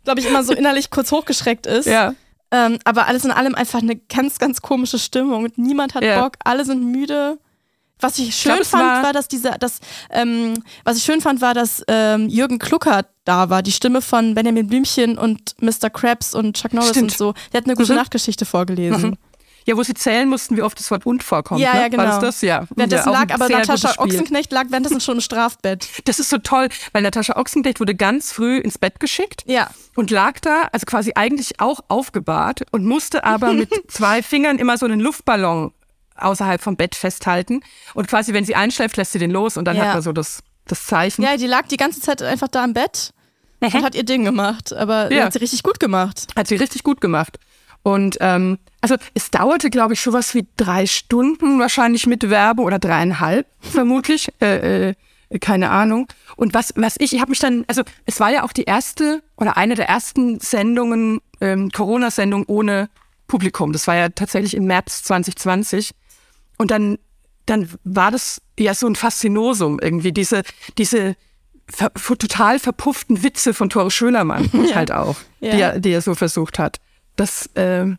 [0.03, 1.85] glaube ich, immer so innerlich kurz hochgeschreckt ist.
[1.85, 2.13] ja,
[2.51, 5.45] Ähm, aber alles in allem einfach eine ganz, ganz komische Stimmung.
[5.45, 6.21] Und niemand hat Ja.
[6.21, 7.39] Bock, alle sind müde.
[8.01, 9.79] Was ich schön glaub, es fand, war- war, dass dieser, das,
[10.09, 14.33] ähm, was ich schön fand, war, dass ähm, Jürgen Kluckert da war, die Stimme von
[14.35, 15.89] Benjamin Blümchen und Mr.
[15.91, 17.11] Krabs und Chuck Norris Stimmt.
[17.11, 17.33] und so.
[17.53, 17.99] Der hat eine gute Mhm.
[17.99, 19.17] Nachtgeschichte vorgelesen.
[19.67, 21.61] ja, wo sie zählen mussten, wie oft das Wort und vorkommt.
[21.61, 21.81] Ja, ne?
[21.81, 22.01] ja, genau.
[22.03, 22.41] War das das?
[22.41, 22.65] Ja.
[22.75, 23.93] Währenddessen Ja, lag aber Natascha.
[23.99, 25.87] Ochsenknecht lag währenddessen schon im Strafbett.
[26.05, 29.43] Das ist so toll, weil Natascha Ochsenknecht wurde ganz früh ins Bett geschickt.
[29.45, 29.69] Ja.
[29.95, 34.79] und lag da, also quasi eigentlich auch aufgebahrt und musste aber mit zwei Fingern immer
[34.79, 35.71] so einen Luftballon
[36.15, 37.61] außerhalb vom Bett festhalten.
[37.93, 39.85] Und quasi, wenn sie einschläft, lässt sie den los und dann Ja.
[39.85, 41.23] hat man so das, das Zeichen.
[41.23, 43.13] Ja, die lag die ganze Zeit einfach da im Bett
[43.59, 44.73] und hat ihr Ding gemacht.
[44.73, 45.25] Aber Ja.
[45.25, 46.27] hat sie richtig gut gemacht.
[46.35, 47.37] Hat sie richtig gut gemacht.
[47.83, 52.77] Und ähm, also es dauerte, glaube ich, sowas wie drei Stunden wahrscheinlich mit Werbe oder
[52.77, 54.29] dreieinhalb vermutlich.
[54.41, 54.95] äh, äh,
[55.39, 56.07] keine Ahnung.
[56.35, 59.23] Und was, was ich, ich habe mich dann, also es war ja auch die erste
[59.37, 62.89] oder eine der ersten Sendungen, ähm, Corona-Sendung ohne
[63.27, 63.71] Publikum.
[63.71, 65.91] Das war ja tatsächlich im März 2020.
[66.61, 66.99] Und dann,
[67.47, 70.43] dann war das ja so ein Faszinosum irgendwie, diese,
[70.77, 71.15] diese
[71.67, 75.51] ver, total verpufften Witze von Tore Schönermann halt auch, Ja.
[75.55, 76.77] die, er, die er so versucht hat.
[77.15, 77.97] Das, ähm,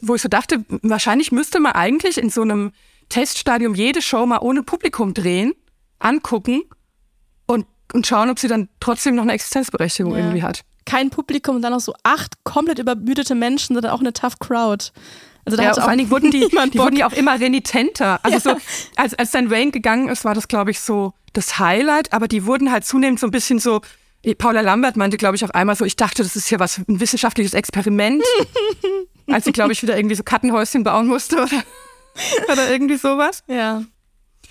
[0.00, 2.72] wo ich so dachte, wahrscheinlich müsste man eigentlich in so einem
[3.10, 5.52] Teststadium jede Show mal ohne Publikum drehen,
[5.98, 6.62] angucken
[7.44, 10.18] und, und schauen, ob sie dann trotzdem noch eine Existenzberechtigung Ja.
[10.20, 10.62] irgendwie hat.
[10.86, 14.38] Kein Publikum und dann noch so acht komplett übermüdete Menschen, sind dann auch eine tough
[14.38, 14.92] Crowd.
[15.46, 16.40] Also da Ja, vor allen Dingen wurden die,
[16.72, 18.20] die wurden ja auch immer renitenter.
[18.22, 18.56] Also Ja.
[18.56, 18.60] so,
[18.96, 22.44] als, als dann Wayne gegangen ist, war das, glaube ich, so das Highlight, aber die
[22.44, 23.80] wurden halt zunehmend so ein bisschen so,
[24.38, 27.00] Paula Lambert meinte, glaube ich, auch einmal so, ich dachte, das ist hier was, ein
[27.00, 28.22] wissenschaftliches Experiment.
[29.28, 31.62] als sie, glaube ich, wieder irgendwie so Kartenhäuschen bauen musste oder,
[32.52, 33.42] oder irgendwie sowas.
[33.48, 33.82] Ja.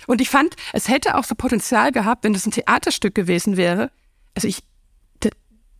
[0.06, 3.90] Und ich fand, es hätte auch so Potenzial gehabt, wenn das ein Theaterstück gewesen wäre.
[4.34, 4.62] Also ich,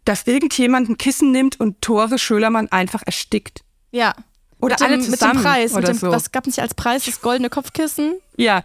[0.04, 3.62] dass irgendjemand ein Kissen nimmt und Tore Schölermann einfach erstickt.
[3.90, 4.14] Ja.
[4.60, 6.10] Oder mit dem, alle mit dem zusammen Preis, oder mit dem, so.
[6.10, 7.04] was gab es nicht als Preis?
[7.04, 8.14] Das goldene Kopfkissen.
[8.36, 8.62] Ja,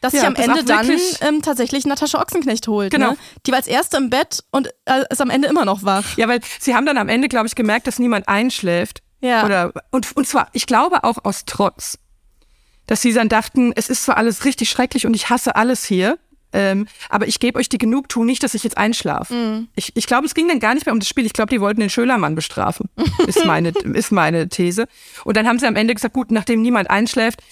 [0.00, 2.90] Das Ja, sich am das Ende dann ähm, tatsächlich Natascha Ochsenknecht holt.
[2.90, 3.12] Genau.
[3.12, 3.16] Ne?
[3.46, 6.16] Die war als erste im Bett und äh, ist am Ende immer noch wach.
[6.16, 9.02] Ja, weil sie haben dann am Ende, glaube ich, gemerkt, dass niemand einschläft.
[9.20, 9.44] Ja.
[9.44, 11.98] Oder, und, und zwar, ich glaube auch aus Trotz.
[12.88, 16.18] Dass sie dann dachten, es ist zwar alles richtig schrecklich und ich hasse alles hier,
[16.52, 19.34] ähm, aber ich gebe euch die Genugtuung nicht, dass ich jetzt einschlafe.
[19.34, 19.68] Mhm.
[19.74, 21.26] Ich, ich glaube, es ging dann gar nicht mehr um das Spiel.
[21.26, 22.88] Ich glaube, die wollten den Schölermann bestrafen,
[23.26, 24.86] ist meine, ist meine These.
[25.24, 27.42] Und dann haben sie am Ende gesagt, gut, nachdem niemand einschläft,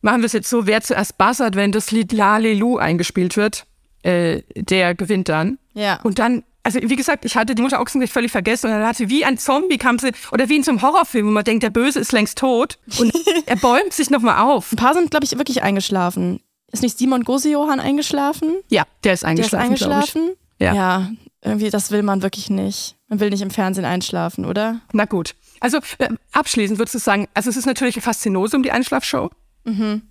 [0.00, 3.66] machen wir es jetzt so, wer zuerst buzzert, wenn das Lied Lalelu eingespielt wird,
[4.02, 5.58] äh, der gewinnt dann.
[5.74, 6.00] Ja.
[6.02, 9.08] Und dann, also wie gesagt, ich hatte die Mutter Ochsenknecht völlig vergessen und dann hatte
[9.08, 11.70] wie ein Zombie kam sie, oder wie in so einem Horrorfilm, wo man denkt, der
[11.70, 13.12] Böse ist längst tot und
[13.46, 14.72] er bäumt sich nochmal auf.
[14.72, 16.40] Ein paar sind, glaube ich, wirklich eingeschlafen.
[16.70, 18.56] Ist nicht Simon Gosejohann eingeschlafen?
[18.68, 20.30] Ja, der ist Der ist eingeschlafen, eingeschlafen?
[20.58, 20.64] ich.
[20.64, 20.74] Ja.
[20.74, 21.10] ja.
[21.40, 22.96] Irgendwie, das will man wirklich nicht.
[23.08, 24.80] Man will nicht im Fernsehen einschlafen, oder?
[24.92, 25.34] Na gut.
[25.60, 29.30] Also äh, abschließend würdest du sagen, also es ist natürlich ein Faszinosum, die Einschlafshow.
[29.64, 30.02] Mhm.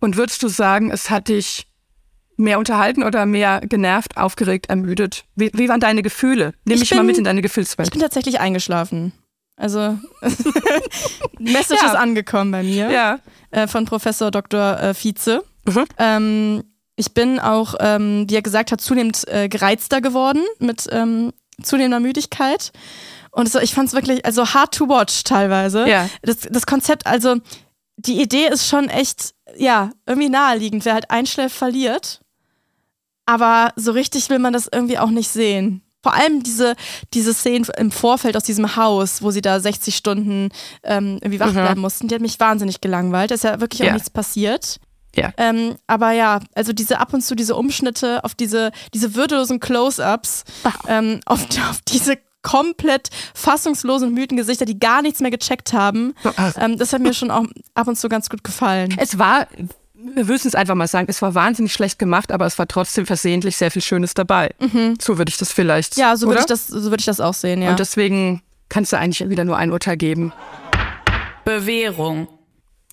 [0.00, 1.66] Und würdest du sagen, es hat dich
[2.36, 5.24] mehr unterhalten oder mehr genervt, aufgeregt, ermüdet?
[5.34, 6.54] Wie, wie waren deine Gefühle?
[6.64, 7.90] Nimm Ich mich mal bin- mit in deine Ich Gefühlswelt.
[7.90, 9.12] bin tatsächlich eingeschlafen.
[9.56, 9.98] Also,
[11.38, 11.88] Message Ja.
[11.88, 12.90] ist angekommen bei mir.
[12.90, 13.18] Ja.
[13.50, 14.80] Äh, von Professor Dr.
[14.80, 15.42] Äh, Vize.
[15.64, 15.84] Mhm.
[15.98, 16.64] Ähm,
[16.96, 21.32] ich bin auch, ähm, wie er gesagt hat, zunehmend äh, gereizter geworden mit ähm,
[21.62, 22.72] zunehmender Müdigkeit.
[23.30, 25.88] Und so, ich fand es wirklich, also hard to watch teilweise.
[25.88, 26.08] Ja.
[26.22, 27.36] Das, das Konzept, also
[27.96, 30.84] die Idee ist schon echt, ja, irgendwie naheliegend.
[30.84, 32.20] Wer halt einschläft, verliert.
[33.26, 35.82] aber so richtig will man das irgendwie auch nicht sehen.
[36.02, 36.74] Vor allem diese,
[37.12, 40.48] diese Szenen im Vorfeld aus diesem Haus, wo sie da 60 Stunden
[40.82, 41.52] ähm, irgendwie wach Mhm.
[41.52, 43.30] bleiben mussten, die hat mich wahnsinnig gelangweilt.
[43.30, 43.92] Da ist ja wirklich auch Ja.
[43.92, 44.78] nichts passiert.
[45.16, 45.32] Ja.
[45.36, 50.44] Ähm, aber ja, also diese ab und zu diese Umschnitte auf diese, diese würdelosen Close-ups,
[50.88, 51.40] ähm, auf,
[51.70, 56.14] auf diese komplett fassungslosen müden Gesichter, die gar nichts mehr gecheckt haben.
[56.56, 57.44] Ähm, das hat mir schon auch
[57.74, 58.94] ab und zu ganz gut gefallen.
[58.98, 59.46] Es war,
[59.92, 63.04] wir müssen es einfach mal sagen, es war wahnsinnig schlecht gemacht, aber es war trotzdem
[63.04, 64.54] versehentlich sehr viel Schönes dabei.
[65.00, 65.96] So würde ich das vielleicht.
[65.96, 66.00] Mhm.
[66.00, 67.70] Ja, so würde ich das, so würde ich das auch sehen, ja.
[67.70, 70.32] Und deswegen kannst du eigentlich wieder nur ein Urteil geben.
[71.44, 72.28] Bewährung.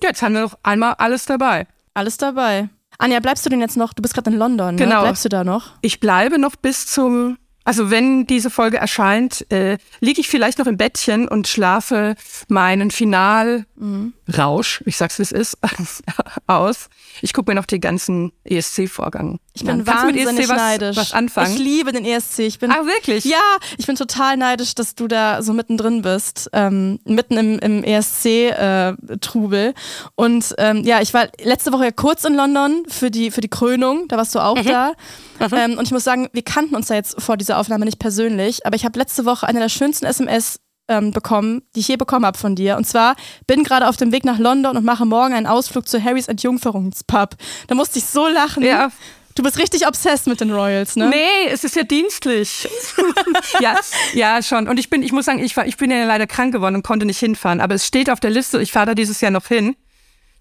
[0.03, 1.67] Ja, jetzt haben wir noch einmal alles dabei.
[1.97, 2.69] Alles dabei.
[2.99, 3.91] Anja, bleibst du denn jetzt noch?
[3.91, 4.83] Du bist gerade in London, ne?
[4.83, 5.01] Genau.
[5.01, 5.71] Bleibst du da noch?
[5.81, 10.67] Ich bleibe noch bis zum, also wenn diese Folge erscheint, äh, liege ich vielleicht noch
[10.67, 12.15] im Bettchen und schlafe
[12.47, 15.57] meinen Finalrausch, ich sag's wie es ist,
[16.47, 16.87] aus.
[17.21, 19.83] Ich gucke mir noch den ganzen ESC-Vorgang Ich bin an.
[19.85, 20.95] Kannst du mit wahnsinnig ESC neidisch.
[20.95, 21.51] was anfangen?
[21.51, 22.39] Ich liebe den ESC.
[22.39, 23.25] Ich bin, Ah, wirklich?
[23.25, 27.83] Ja, ich bin total neidisch, dass du da so mittendrin bist, ähm, mitten im, im
[27.83, 29.73] ESC-Trubel.
[30.15, 33.49] und ähm, ja, ich war letzte Woche ja kurz in London für die, für die
[33.49, 34.93] Krönung, da warst du auch da.
[35.39, 38.65] Ähm, und ich muss sagen, wir kannten uns da jetzt vor dieser Aufnahme nicht persönlich,
[38.65, 42.25] aber ich habe letzte Woche eine der schönsten SMS ähm, bekommen, die ich je bekommen
[42.25, 42.77] habe von dir.
[42.77, 43.15] Und zwar
[43.45, 47.35] bin gerade auf dem Weg nach London und mache morgen einen Ausflug zu Harrys Entjungferungspub.
[47.67, 48.63] Da musste ich so lachen.
[48.63, 48.91] Ja.
[49.35, 51.09] Du bist richtig obsessed mit den Royals, ne?
[51.09, 52.67] Nee, es ist ja dienstlich.
[53.59, 53.75] ja,
[54.13, 54.67] ja, schon.
[54.67, 56.83] Und ich bin, ich muss sagen, ich, war, ich bin ja leider krank geworden und
[56.83, 57.61] konnte nicht hinfahren.
[57.61, 59.75] Aber es steht auf der Liste, ich fahre da dieses Jahr noch hin.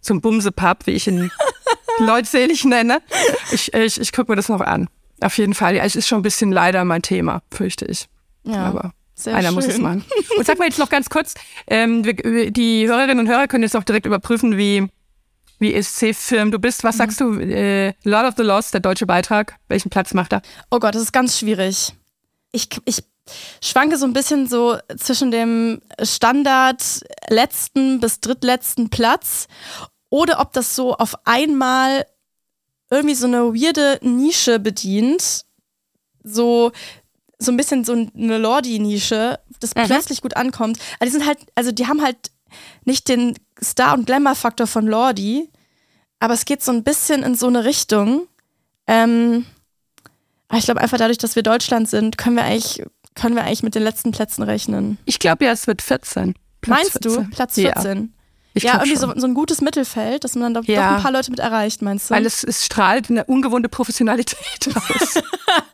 [0.07, 1.31] Zum Bumsepub, wie ich ihn
[1.99, 3.03] leutselig nenne.
[3.51, 4.89] Ich, ich, ich gucke mir das noch an.
[5.21, 5.75] Auf jeden Fall.
[5.77, 8.07] Ja, es ist schon ein bisschen leider mein Thema, fürchte ich.
[8.45, 9.73] Ja, Aber sehr einer muss schön.
[9.75, 10.05] es machen.
[10.37, 11.35] Und sag mal jetzt noch ganz kurz,
[11.67, 14.87] ähm, die Hörerinnen und Hörer können jetzt auch direkt überprüfen, wie,
[15.59, 16.85] wie ESC-Film du bist.
[16.85, 16.89] Mhm.
[16.89, 17.39] Was sagst du?
[17.41, 19.57] Äh, Lord of the Lost, der deutsche Beitrag.
[19.69, 20.43] Welchen Platz macht er?
[20.71, 21.95] Oh Gott, das ist ganz schwierig.
[22.53, 23.03] Ich, ich
[23.63, 26.83] schwanke so ein bisschen so zwischen dem Standard
[27.29, 29.49] letzten bis drittletzten Platz
[30.11, 32.07] oder ob das so auf einmal
[32.91, 35.45] irgendwie so eine weirde Nische bedient.
[36.23, 36.73] So,
[37.39, 40.79] so ein bisschen so eine Lordi-Nische, das plötzlich gut ankommt.
[40.97, 42.31] Aber die sind halt, also die haben halt
[42.85, 45.51] nicht den Star- und Glamour-Faktor von Lordi,
[46.19, 48.27] aber es geht so ein bisschen in so eine Richtung.
[48.87, 49.47] Ähm,
[50.49, 52.83] aber ich glaube einfach dadurch, dass wir Deutschland sind, können wir eigentlich,
[53.15, 54.99] können wir eigentlich mit den letzten Plätzen rechnen.
[55.05, 56.35] Ich glaube ja, es wird 14.
[56.61, 57.13] Platz Meinst 14.
[57.13, 57.31] du?
[57.31, 57.73] Platz Ja.
[58.61, 58.69] 14.
[58.69, 60.91] Ich ja, irgendwie so, so ein gutes Mittelfeld, dass man dann doch, Ja.
[60.91, 62.15] doch ein paar Leute mit erreicht, meinst du?
[62.15, 64.39] Weil es, es strahlt eine ungewohnte Professionalität
[64.75, 65.15] aus.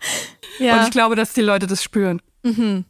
[0.59, 0.77] ja.
[0.79, 2.21] Und ich glaube, dass die Leute das spüren.
[2.43, 2.85] Mhm.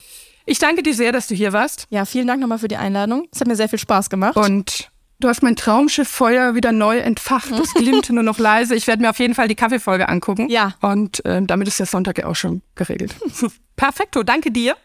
[0.46, 1.86] Ich danke dir sehr, dass du hier warst.
[1.90, 3.28] ja, vielen Dank nochmal für die Einladung.
[3.32, 4.36] Es hat mir sehr viel Spaß gemacht.
[4.36, 4.90] Und
[5.20, 7.52] du hast mein Traumschifffeuer wieder neu entfacht.
[7.52, 8.74] Das glimmte nur noch leise.
[8.74, 10.48] Ich werde mir auf jeden Fall die Kaffeefolge angucken.
[10.48, 10.74] Ja.
[10.80, 13.14] Und äh, damit ist der Sonntag ja auch schon geregelt.
[13.76, 14.76] Perfekto, danke dir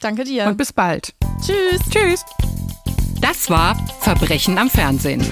[0.00, 0.46] Danke dir.
[0.46, 1.14] und bis bald.
[1.44, 1.80] Tschüss.
[1.90, 2.24] Tschüss.
[3.24, 5.26] Das war Verbrechen am Fernsehen.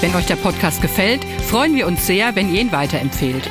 [0.00, 3.50] Wenn euch der Podcast gefällt, freuen wir uns sehr, wenn ihr ihn weiterempfehlt.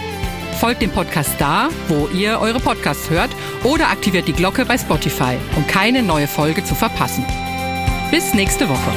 [0.61, 3.31] Folgt dem Podcast da, wo ihr eure Podcasts hört
[3.65, 7.25] oder aktiviert die Glocke bei Spotify, um keine neue Folge zu verpassen.
[8.11, 8.91] Bis nächste Woche.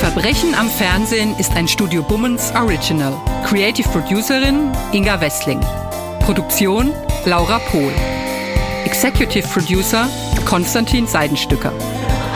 [0.00, 3.14] Verbrechen am Fernsehen ist ein Studio Bummens Original.
[3.46, 5.60] Creative Producerin Inga Wessling.
[6.26, 6.92] Produktion
[7.26, 7.92] Laura Pohl.
[8.84, 10.08] Executive Producer
[10.44, 11.72] Konstantin Seidenstücker.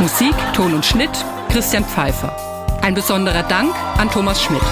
[0.01, 1.11] Musik, Ton und Schnitt
[1.51, 2.37] Christian Pfeiffer.
[2.83, 4.63] Ein besonderer Dank an Thomas Schmidt.